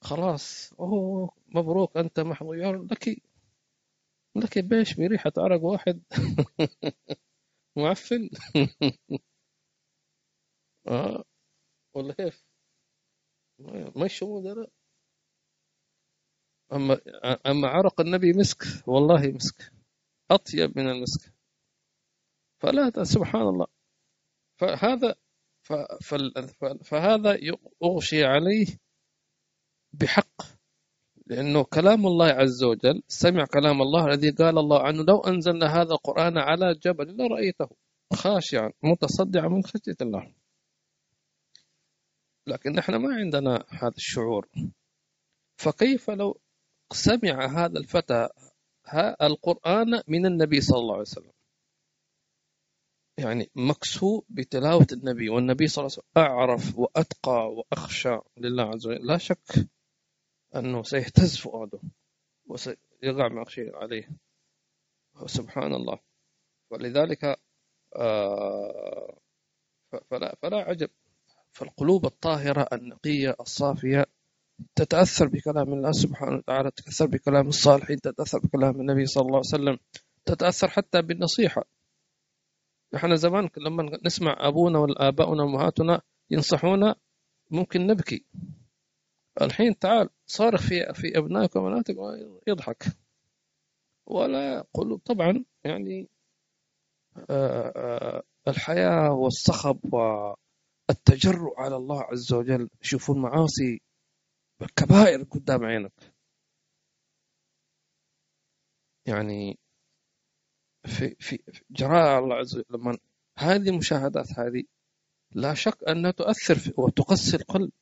[0.00, 0.72] خلاص.
[0.80, 1.96] أوه مبروك.
[1.96, 2.54] أنت محظوظ
[2.92, 3.22] لك
[4.36, 6.02] لك بيش بريحة عرق واحد.
[7.76, 8.30] معفن.
[10.88, 11.24] آه.
[11.94, 12.44] ولا كيف؟
[13.96, 14.66] ما يشمون لا.
[16.72, 17.00] أما
[17.46, 19.72] أما عرق النبي مسك والله مسك.
[20.30, 21.32] أطيب من المسك.
[22.62, 23.66] فلا سبحان الله.
[24.60, 25.14] فهذا
[26.84, 27.38] فهذا
[27.82, 28.66] أغشي عليه
[29.92, 30.59] بحق.
[31.30, 35.92] لأنه كلام الله عز وجل سمع كلام الله الذي قال الله عنه لو أنزلنا هذا
[35.92, 37.68] القرآن على جبل لرأيته
[38.12, 40.32] خاشعا متصدعا من خشية الله.
[42.46, 44.48] لكن إحنا ما عندنا هذا الشعور.
[45.56, 46.40] فكيف لو
[46.92, 48.28] سمع هذا الفتى
[49.22, 51.32] القرآن من النبي صلى الله عليه وسلم؟
[53.18, 59.06] يعني مكسو بتلاوة النبي والنبي صلى الله عليه وسلم أعرف وأتقى وأخشى لله عز وجل.
[59.06, 59.68] لا شك
[60.56, 61.80] أنه سيهتز فؤاده
[62.46, 64.08] وسيقع مغشي عليه.
[65.26, 65.98] سبحان الله.
[66.70, 67.24] ولذلك
[67.96, 69.18] آه،
[70.10, 70.90] فلا, فلا عجب.
[71.52, 74.06] فالقلوب الطاهرة النقية الصافية
[74.74, 79.78] تتأثر بكلام الله سبحانه وتعالى تتأثر بكلام الصالحين تتأثر بكلام النبي صلى الله عليه وسلم
[80.24, 81.64] تتأثر حتى بالنصيحة.
[82.94, 86.94] نحن زمان لما نسمع أبونا والآباؤنا وأمهاتنا ينصحونا
[87.50, 88.24] ممكن نبكي.
[89.42, 91.96] الحين تعال صارخ في في أبنائك وبناتك
[92.48, 92.84] يضحك
[94.06, 96.08] ولا قلوب طبعا يعني
[97.30, 103.80] آه، آه، الحياة والصخب والتجرؤ على الله عز وجل يشوفون معاصي
[104.76, 105.92] كبائر قدام عينك.
[109.06, 109.58] يعني
[110.86, 112.98] في في جراء الله عز وجل لما
[113.38, 114.62] هذه المشاهدات هذه
[115.34, 117.72] لا شك أنها تؤثر وتقسي القلب.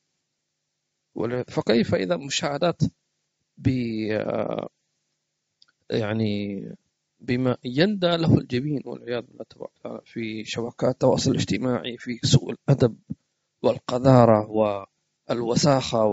[1.47, 2.81] فكيف إذا مشاهدات
[3.57, 3.67] ب
[5.89, 6.65] يعني
[7.19, 12.97] بما يندى له الجبين والعياذ بالله تبارك وتعالى في شبكات التواصل الاجتماعي في سوء الأدب
[13.63, 14.47] والقذارة
[15.29, 16.05] والوساخة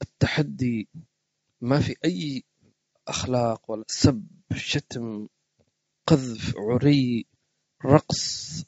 [0.00, 0.88] والتحدي
[1.60, 2.44] ما في أي
[3.08, 5.28] أخلاق ولا سب شتم
[6.06, 7.26] قذف عري
[7.84, 8.64] رقص.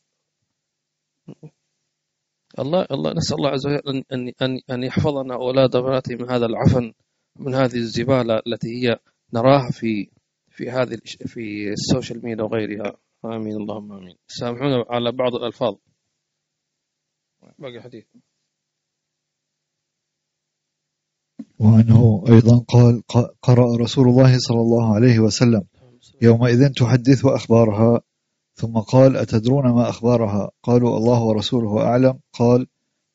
[2.58, 6.92] الله الله نسأل الله عز وجل أن أن أن يحفظنا أولاد بناته من هذا العفن
[7.38, 8.98] من هذه الزبالة التي هي
[9.34, 10.10] نراها في
[10.50, 12.96] في هذه في السوشيال ميديا وغيرها.
[13.24, 13.56] آمين.
[13.56, 14.16] اللهم آمين.
[14.28, 15.74] سامحونا على بعض الألفاظ.
[17.58, 18.04] باقي حديث.
[21.58, 23.02] وأنه أيضا قال
[23.42, 25.62] قرأ رسول الله صلى الله عليه وسلم
[26.22, 28.00] يومئذ تحدث أخبارها
[28.60, 32.20] ثم قال أتدرون ما أخبارها؟ قالوا الله ورسوله أعلم.
[32.32, 32.66] قال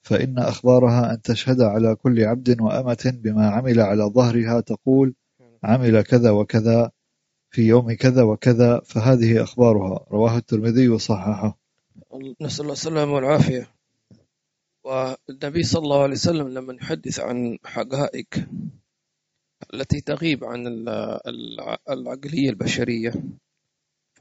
[0.01, 5.13] فإن أخبارها أن تشهد على كل عبد وأمة بما عمل على ظهرها تقول
[5.63, 6.91] عمل كذا وكذا
[7.49, 10.05] في يوم كذا وكذا فهذه أخبارها.
[10.11, 11.57] رواه الترمذي وصححه.
[12.41, 13.67] نسأل الله السلامة والعافية.
[14.83, 18.27] والنبي صلى الله عليه وسلم لما يحدث عن حقائق
[19.73, 20.67] التي تغيب عن
[21.89, 23.13] العقلية البشرية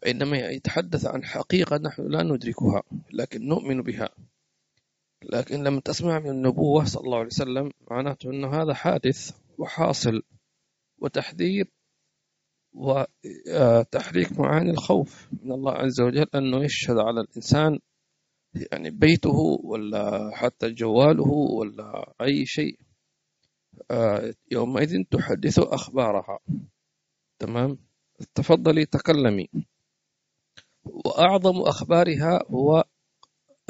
[0.04, 4.08] فإنما يتحدث عن حقيقة نحن لا ندركها لكن نؤمن بها.
[5.32, 10.22] لكن لما تسمع من النبوة صلى الله عليه وسلم معناته أن هذا حادث وحاصل
[10.98, 11.70] وتحذير
[12.72, 17.78] وتحريك معاني الخوف من الله عز وجل أنه يشهد على الإنسان
[18.72, 22.78] يعني بيته ولا حتى جواله ولا أي شيء.
[23.90, 26.38] آه، يومئذ تحدث أخبارها.
[27.38, 27.78] تمام؟
[28.34, 29.48] تفضلي تكلمي.
[30.84, 32.84] وأعظم أخبارها هو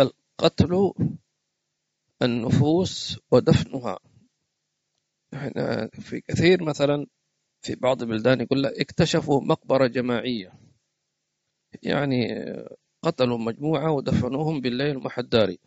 [0.00, 0.92] القتل
[2.22, 3.98] النفوس ودفنها.
[5.34, 7.06] إحنا في كثير مثلا
[7.62, 10.52] في بعض البلدان يقول لك اكتشفوا مقبرة جماعية.
[11.82, 12.28] يعني
[13.02, 15.58] قتلوا مجموعة ودفنوهم بالليل مع الداري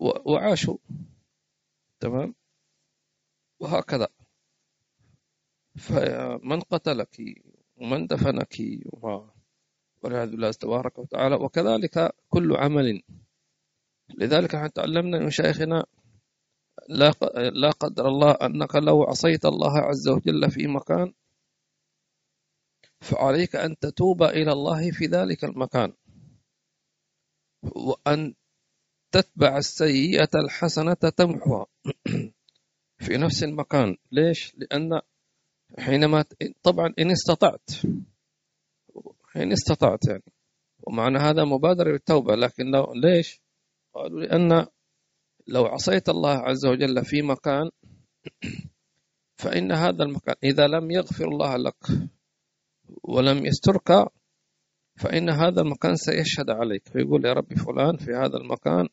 [0.00, 0.78] وعاشوا.
[2.00, 2.34] تمام؟
[3.60, 4.08] وهكذا.
[5.76, 7.42] فمن قتلك
[7.76, 8.62] ومن دفنك
[10.02, 11.34] والعياذ بالله تبارك وتعالى.
[11.34, 13.02] وكذلك كل عمل.
[14.18, 15.86] لذلك نحن تعلمنا من شيخنا
[16.88, 17.12] لا
[17.54, 21.12] لا قدر الله أنك لو عصيت الله عز وجل في مكان
[23.00, 25.92] فعليك أن تتوب إلى الله في ذلك المكان.
[27.62, 28.34] وأن
[29.12, 31.66] تتبع السيئة الحسنة تمحوها
[33.04, 33.96] في نفس المكان.
[34.12, 35.00] ليش؟ لأن
[35.78, 36.24] حينما
[36.62, 37.70] طبعا إن استطعت
[39.36, 40.32] إن استطعت يعني.
[40.86, 42.34] ومعنى هذا مبادرة بالتوبة.
[42.34, 43.40] لكن لو ليش؟
[43.94, 44.66] قالوا لأن
[45.46, 47.70] لو عصيت الله عز وجل في مكان
[49.42, 52.10] فإن هذا المكان إذا لم يغفر الله لك
[53.02, 54.08] ولم يسترك
[54.96, 56.88] فإن هذا المكان سيشهد عليك.
[56.88, 58.88] فيقول يا ربي فلان في هذا المكان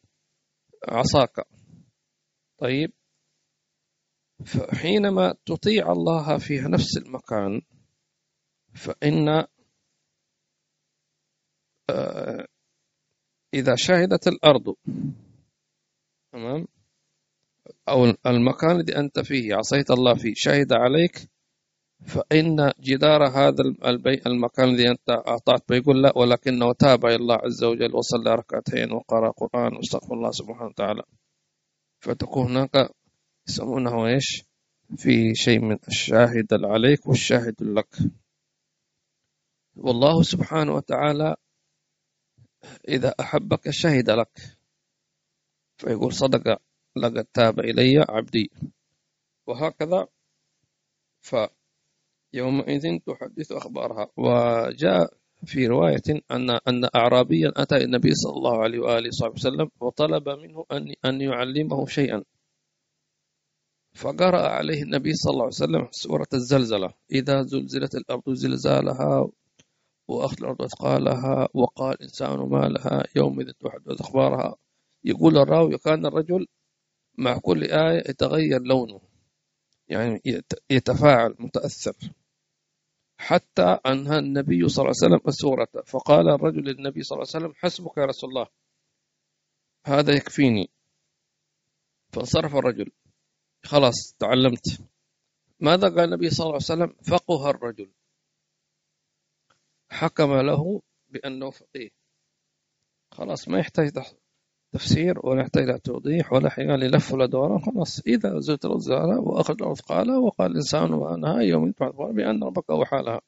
[0.89, 1.47] عصاك.
[2.57, 2.91] طيب.
[4.45, 7.61] فحينما تطيع الله في نفس المكان
[8.73, 9.47] فإن
[13.53, 14.75] إذا شهدت الأرض
[16.31, 16.67] تمام؟
[17.89, 21.29] أو المكان الذي أنت فيه عصيت الله فيه شهد عليك
[22.05, 23.63] فإن جدار هذا
[24.27, 29.31] المكان الذي أنت أعطيت بيقول لا ولكنه تاب إلى الله عز وجل وصلى ركعتين وقرأ
[29.31, 31.03] قرآن واستغفر الله سبحانه وتعالى.
[31.99, 32.89] فتكون هناك
[33.47, 34.43] يسمونه إيش؟
[34.97, 37.97] في شيء من الشاهد عليك والشاهد لك.
[39.75, 41.35] والله سبحانه وتعالى
[42.87, 44.39] إذا أحبك شهد لك.
[45.77, 46.61] فيقول صدق
[46.95, 48.51] لقد تاب إلي عبدي.
[49.47, 50.07] وهكذا.
[51.21, 54.07] فيومئذ تحدث أخبارها.
[54.17, 55.13] وجاء
[55.45, 60.65] في رواية أن أن أعرابيا أتى النبي صلى الله عليه وآله وصحبه وسلم وطلب منه
[60.71, 62.23] أن أن يعلمه شيئا.
[63.95, 66.93] فقرأ عليه النبي صلى الله عليه وسلم سورة الزلزلة.
[67.11, 69.29] إذا زلزلت الأرض زلزالها
[70.07, 74.55] وأخذ الأرض أثقالها وقال الإنسان ما لها يومئذ تحدث أخبارها.
[75.03, 76.47] يقول الراوي كان الرجل
[77.17, 79.01] مع كل آية يتغير لونه
[79.87, 80.21] يعني
[80.69, 81.95] يتفاعل متأثر.
[83.19, 87.53] حتى أنهى النبي صلى الله عليه وسلم السورة فقال الرجل للنبي صلى الله عليه وسلم
[87.55, 88.47] حسبك يا رسول الله
[89.85, 90.69] هذا يكفيني.
[92.13, 92.91] فانصرف الرجل.
[93.63, 94.81] خلاص تعلمت.
[95.59, 97.91] ماذا قال النبي صلى الله عليه وسلم؟ فقه الرجل.
[99.89, 101.89] حكم له بأنه فقيه.
[103.11, 103.91] خلاص ما يحتاج
[104.73, 107.99] تفسير ولا يحتاج توضيح ولا حيال لف ولا دوران خلاص.
[108.07, 111.73] إذا زلت الزالة وأخذ الأثقال وقال الإنسان وأنها يوم
[112.11, 113.21] بأن ربك وحالها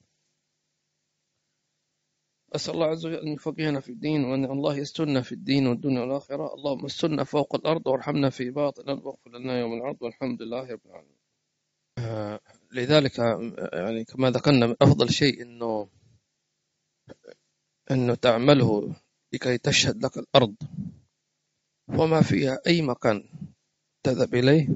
[2.56, 6.54] أسأل الله عز وجل أن يفقهنا في الدين وأن الله يسترنا في الدين والدنيا والآخرة.
[6.54, 8.90] اللهم استرنا فوق الأرض وارحمنا في باطن.
[8.90, 11.20] واغفر لنا يوم العرض والحمد لله رب العالمين.
[11.98, 12.40] آه،
[12.72, 13.20] لذلك
[13.74, 15.90] يعني كما ذكرنا من أفضل شيء أنه
[17.92, 18.96] أنه تعمله
[19.34, 20.56] لكي تشهد لك الأرض.
[21.88, 23.30] وما فيها أي مكان
[24.04, 24.68] تذهب إليه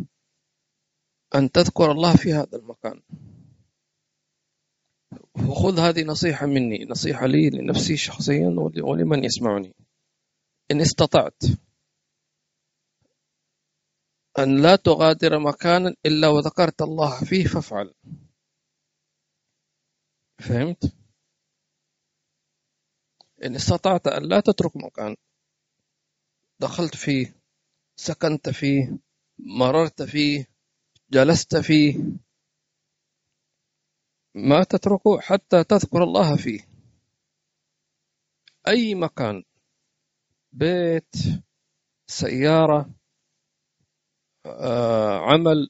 [1.35, 3.01] أن تذكر الله في هذا المكان.
[5.35, 9.73] وخذ هذه نصيحة مني نصيحة لي لنفسي شخصيا ولمن يسمعني.
[10.71, 11.43] إن استطعت
[14.39, 17.93] أن لا تغادر مكانا إلا وذكرت الله فيه فافعل.
[20.39, 21.02] فهمت؟
[23.45, 25.15] إن استطعت أن لا تترك مكان.
[26.59, 27.35] دخلت فيه
[27.95, 28.97] سكنت فيه
[29.39, 30.47] مررت فيه
[31.11, 31.99] جلست فيه.
[34.35, 36.59] ما تتركه حتى تذكر الله فيه.
[38.67, 39.43] أي مكان
[40.53, 41.15] بيت
[42.07, 42.89] سيارة
[44.45, 45.69] آه، عمل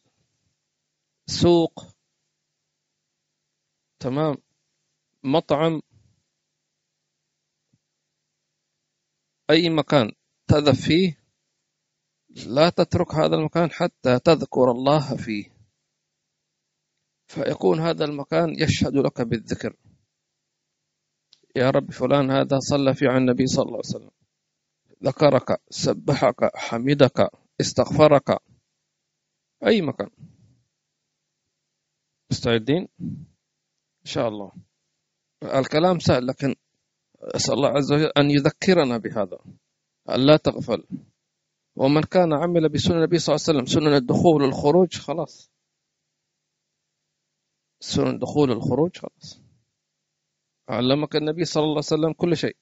[1.28, 1.86] سوق
[3.99, 4.38] تمام.
[5.24, 5.82] مطعم
[9.49, 10.11] أي مكان
[10.47, 11.23] تذهب فيه
[12.47, 15.53] لا تترك هذا المكان حتى تذكر الله فيه.
[17.27, 19.75] فيكون هذا المكان يشهد لك بالذكر.
[21.55, 24.11] يا رب فلان هذا صلى في عن النبي صلى الله عليه وسلم.
[25.03, 27.29] ذكرك سبحك حمدك
[27.61, 28.39] استغفرك.
[29.65, 30.09] أي مكان.
[32.31, 34.51] مستعدين؟ إن شاء الله.
[35.43, 36.55] الكلام سهل لكن
[37.24, 39.38] أسأل الله عز وجل أن يذكرنا بهذا
[40.09, 40.84] أن لا تغفل.
[41.76, 45.51] ومن كان عمل بسنن النبي صلى الله عليه وسلم سنن الدخول والخروج خلاص.
[47.80, 49.41] سنن الدخول والخروج خلاص.
[50.69, 52.57] علمك النبي صلى الله عليه وسلم كل شيء.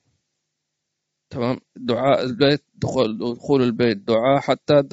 [1.29, 3.97] تمام؟ دعاء البيت دخول دخول البيت.
[3.97, 4.83] دعاء حتى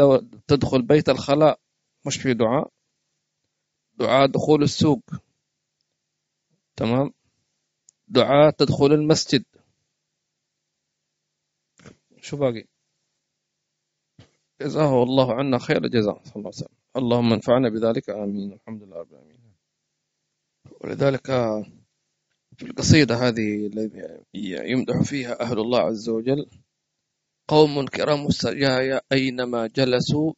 [0.47, 1.61] تدخل بيت الخلاء.
[2.07, 2.73] مش في دعاء.
[3.95, 5.03] دعاء دخول السوق.
[6.77, 7.13] تمام؟
[8.09, 9.45] دعاء تدخل المسجد.
[12.29, 12.65] شو باقي
[14.61, 16.77] جزاه الله عنا خير الجزاء صلى الله عليه وسلم.
[16.97, 19.55] اللهم انفعنا بذلك آمين الحمد لله رب العالمين.
[20.81, 21.27] ولذلك
[22.57, 24.25] في القصيدة هذه التي
[24.73, 26.51] يمدح فيها أهل الله عز وجل
[27.49, 30.33] قوم كرام السجايا أينما جلسوا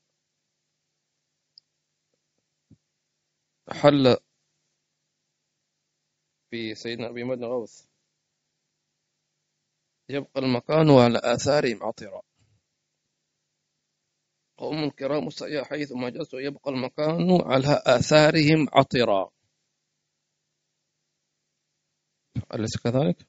[3.71, 4.17] حل
[6.51, 7.90] في سيدنا أبي مدن غوث.
[10.11, 12.23] يبقى المكان على آثارهم عطرا
[14.59, 19.31] قوم كرام السياح حيث ما جلسوا يبقى المكان على آثارهم عطرا
[22.55, 23.27] أليس كذلك؟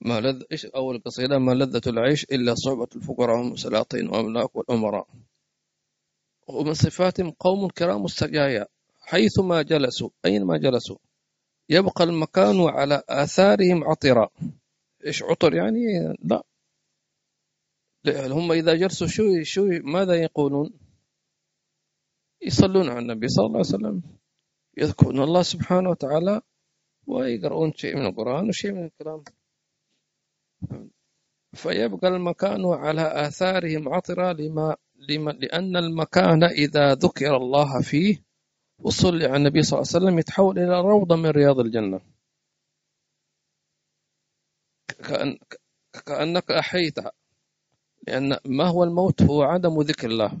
[0.00, 5.08] ما لذ إيش أول قصيدة؟ ما لذة العيش إلا صعبة الفقراء هم السلاطين وأملاك والأمراء.
[6.48, 8.66] ومن صفاتهم قوم كرام السجايا
[9.00, 10.10] حيث ما جلسوا.
[10.24, 10.96] أين ما جلسوا؟
[11.68, 14.28] يبقى المكان على آثارهم عطرا
[15.06, 16.42] إيش عطر يعني؟ لا.
[18.32, 20.70] هم إذا جلسوا شو شو ماذا يقولون؟
[22.42, 24.02] يصلون على النبي صلى الله عليه وسلم.
[24.78, 26.40] يذكرون الله سبحانه وتعالى
[27.06, 29.24] ويقرؤون شيء من القرآن وشيء من الكلام.
[31.54, 34.76] فيبقى المكان على آثارهم عطرة لما,
[35.08, 38.26] لما لأن المكان إذا ذكر الله فيه
[38.78, 42.00] وصلي على النبي صلى الله عليه وسلم يتحول إلى روضة من رياض الجنة.
[44.98, 45.38] كأن
[46.06, 47.12] كأنك أحيتها
[48.08, 50.38] لأن ما هو الموت؟ هو عدم ذكر الله.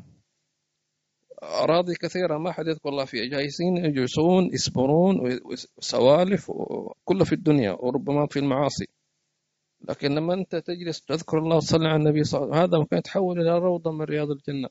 [1.42, 3.24] أراضي كثيرة ما حد يذكر الله فيها.
[3.30, 5.40] جالسين يجلسون يصبرون
[5.78, 8.86] وسوالف وكله في الدنيا وربما في المعاصي.
[9.88, 12.96] لكن لما أنت تجلس تذكر الله وتصلي على النبي صلى الله عليه وسلم هذا ممكن
[12.96, 14.68] يتحول إلى روضة من رياض الجنة.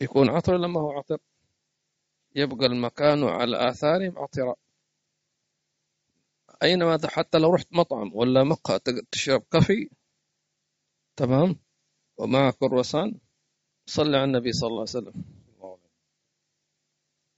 [0.00, 1.18] يكون عطر لما هو عطر.
[2.36, 4.54] يبقى المكان على آثارهم عطرا
[6.62, 8.78] أينما حتى لو رحت مطعم ولا مقهى
[9.12, 9.90] تشرب كافي
[11.16, 11.56] تمام؟
[12.18, 13.20] ومعك كروسان
[13.86, 15.24] صلي على النبي صلى الله عليه وسلم.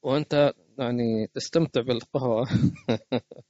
[0.02, 2.48] وأنت يعني تستمتع بالقهوة.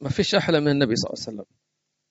[0.00, 1.56] ما فيش أحلى من النبي صلى الله عليه وسلم.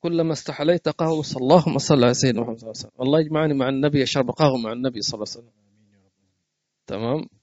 [0.03, 3.01] كلما استحليت صلى اللهم صل على سيدنا محمد صلى الله عليه وسلم.
[3.01, 5.53] الله يجمعني مع النبي أشرب قهوة مع النبي صلى الله عليه وسلم.
[6.87, 7.38] تمام؟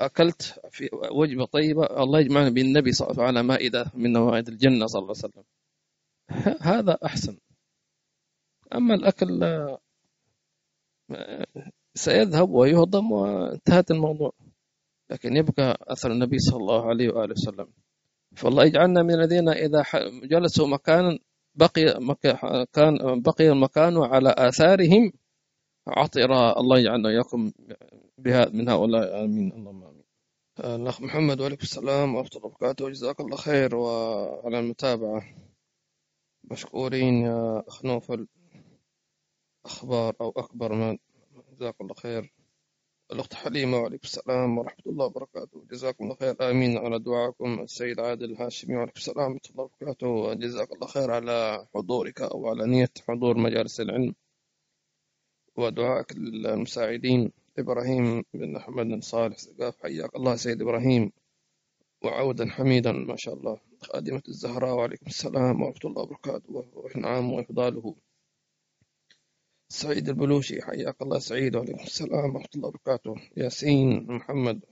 [0.00, 4.48] أكلت في وجبة طيبة الله يجمعنا بالنبي صلى الله عليه وسلم على مائدة من موائد
[4.48, 5.44] الجنة صلى الله عليه وسلم.
[6.60, 7.38] هذا أحسن.
[8.74, 9.40] أما الأكل
[11.94, 14.32] سيذهب ويهضم وانتهت الموضوع.
[15.10, 17.68] لكن يبقى أثر النبي صلى الله عليه وآله وسلم.
[18.36, 19.84] فالله يجعلنا من الذين إذا
[20.24, 21.18] جلسوا مكانا
[21.54, 21.84] بقي
[22.72, 25.12] كان بقي المكان على آثارهم
[25.88, 27.52] عطر الله يجعلنا إياكم
[28.26, 30.04] من هؤلاء آمين اللهم آمين.
[30.58, 32.84] الأخ محمد وعليكم السلام ورحمة الله وبركاته.
[32.84, 35.22] وجزاك الله خير وعلى المتابعة.
[36.44, 38.26] مشكورين يا أخ نوفل.
[39.64, 40.98] أخبار أو أكبر من
[41.52, 42.34] جزاك الله خير.
[43.12, 45.64] الأخت حليمة وعليكم السلام ورحمة الله وبركاته.
[45.70, 46.50] جزاكم الله خير.
[46.50, 50.06] آمين على دعائكم السيد عادل الهاشمي وعليكم السلام ورحمة الله وبركاته.
[50.06, 54.14] وجزاك الله خير على حضورك أو على نية حضور مجالس العلم.
[55.56, 57.32] ودعائك للمساعدين.
[57.58, 61.12] إبراهيم بن أحمد بن صالح سقاف حياك الله سيد إبراهيم
[62.04, 67.94] وعودا حميدا ما شاء الله خادمة الزهراء وعليكم السلام ورحمة الله وبركاته وإنعام وإفضاله.
[69.68, 73.14] سعيد البلوشي حياك الله سعيد وعليكم السلام ورحمة الله وبركاته.
[73.36, 74.64] ياسين محمد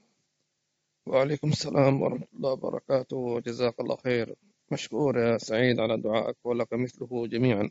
[1.07, 4.34] وعليكم السلام ورحمة الله وبركاته وجزاك الله خير.
[4.72, 7.70] مشكور يا سعيد على دعائك ولك مثله جميعا.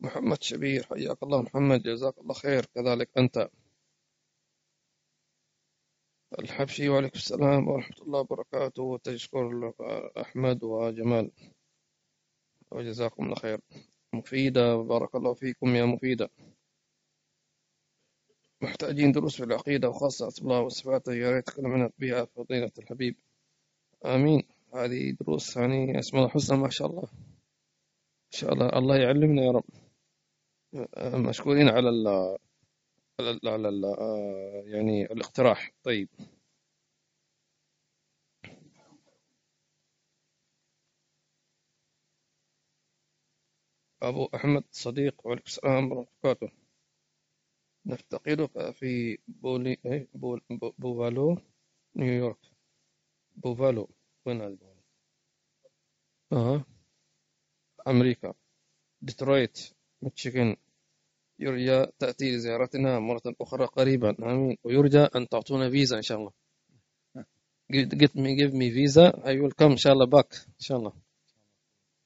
[0.00, 2.66] محمد شبير حياك الله محمد جزاك الله خير.
[2.74, 3.48] كذلك أنت.
[6.38, 8.82] الحبشي وعليكم السلام ورحمة الله وبركاته.
[8.82, 9.72] وتشكر
[10.20, 11.30] أحمد وجمال.
[12.70, 13.60] وجزاكم الله خير.
[14.14, 16.30] مفيدة بارك الله فيكم يا مفيدة.
[18.62, 21.12] محتاجين دروس في العقيدة وخاصة الله وصفاته.
[21.12, 23.16] يا ريت تكلمنا بها فضيلة الحبيب.
[24.04, 24.42] آمين.
[24.74, 27.08] هذه دروس يعني اسم الله حسنى ما شاء الله.
[28.34, 28.68] إن شاء الله.
[28.68, 29.64] الله يعلمنا يا رب.
[31.28, 31.88] مشكورين على
[33.20, 33.84] على ال على ال
[34.74, 36.08] يعني الاقتراح طيب.
[44.02, 46.08] أبو أحمد صديق وعليكم السلام ورحمة
[46.42, 46.52] الله
[47.86, 50.40] نفتقدك في بولي إيه بول
[50.78, 51.38] بوفالو
[51.96, 52.38] نيويورك.
[53.36, 53.88] بوفالو
[54.26, 54.82] وين هذا بوفالو؟
[56.32, 56.64] آه
[57.88, 58.34] أمريكا.
[59.02, 59.70] ديترويت
[60.02, 60.56] ميشيغان.
[61.38, 64.16] يرجى تأتي لزيارتنا مرة أخرى قريبا.
[64.22, 64.56] آمين.
[64.64, 66.32] ويرجى أن تعطونا فيزا إن شاء الله.
[67.70, 69.12] Get me give me visa.
[69.24, 69.72] I will come.
[69.72, 70.46] إن شاء الله back.
[70.48, 70.92] إن شاء الله.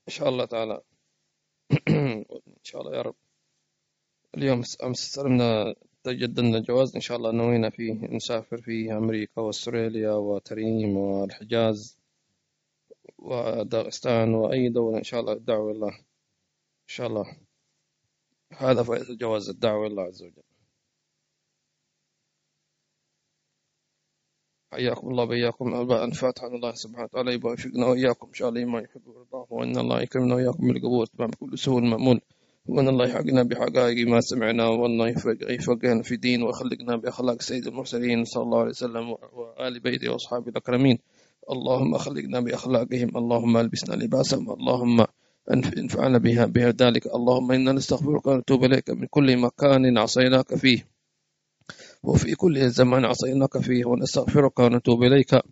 [0.09, 0.81] إن شاء الله تعالى.
[1.89, 2.25] إن
[2.63, 3.15] شاء الله يا رب.
[4.37, 5.75] اليوم أمس استلمنا
[6.05, 7.93] تجددنا الجواز إن شاء الله نوينا فيه.
[7.93, 11.99] نسافر في أمريكا وأستراليا وتريم والحجاز
[13.19, 14.99] وداغستان وأي دولة.
[14.99, 15.33] إن شاء الله.
[15.33, 15.89] الدعوة الله.
[15.89, 17.37] إن شاء الله.
[18.59, 20.43] هذا فائدة جواز الدعوة الله عز وجل.
[24.73, 28.27] حياكم الله بإياكم الفاتحة الله سبحانه وتعالى يوفقنا وإياكم.
[28.29, 31.07] إن شاء الله ما يحب ويرضاه وأن الله يكرمنا وإياكم بالقبول.
[31.19, 32.21] بكل سهول مأمول
[32.67, 35.09] وأن الله يحقنا بحقائق ما سمعنا وأن الله
[35.49, 40.99] يفقهنا في دين ويخلقنا بأخلاق سيد المرسلين صلى الله عليه وسلم وآل بيته وأصحابه الأكرمين.
[41.51, 43.17] اللهم خلقنا بأخلاقهم.
[43.17, 44.53] اللهم ألبسنا لباسهم.
[44.53, 45.07] اللهم
[45.51, 47.07] انفعنا بها بها ذلك.
[47.07, 48.91] اللهم إنا نستغفرك ونتوب إليك.
[48.91, 50.87] من كل مكان عصيناك فيه.
[52.03, 53.85] وفي كل زمان عصيناك فيه.
[53.85, 55.43] ونستغفرك ونتوب إليك.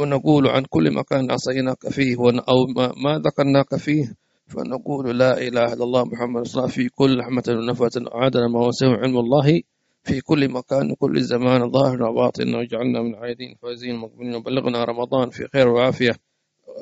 [0.00, 2.16] ونقول عن كل مكان عصيناك فيه.
[2.48, 2.66] أو
[3.04, 4.14] ما ذكرناك فيه.
[4.46, 6.72] فنقول لا إله إلا الله محمد رسول الله.
[6.74, 9.62] في كل رحمة ونفة عدد ما وسع علم الله.
[10.04, 15.48] في كل مكان وكل زمان ظاهر وباطن واجعلنا من عايدين فائزين مقبلين وبلغنا رمضان في
[15.52, 16.12] خير وعافية.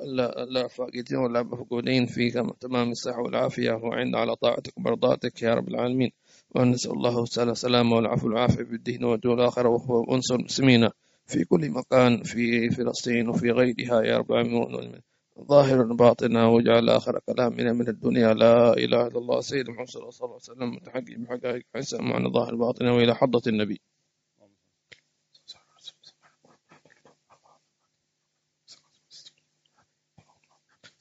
[0.04, 2.06] لا, لا فاقدين ولا مفقودين.
[2.06, 2.30] في
[2.60, 3.72] تمام الصحة والعافية.
[3.72, 6.10] وعند على طاعتك ومرضاتك يا رب العالمين.
[6.54, 9.68] ونسأل الله تعالى السلامة والعفو والعافية في الدين والدول الآخرة.
[9.68, 10.88] وهو أنصر المسلمين
[11.26, 15.00] في كل مكان في فلسطين وفي غيرها يا رب العالمين.
[15.48, 16.46] ظاهرا باطنا.
[16.46, 18.34] واجعل آخر كلامنا من الدنيا.
[18.34, 19.40] لا إله إلا الله.
[19.40, 20.70] سيد محمد صلى الله عليه وسلم.
[20.74, 22.92] متحقق بحقائق حسن معنى ظاهر باطنا.
[22.92, 23.80] وإلى حضة النبي.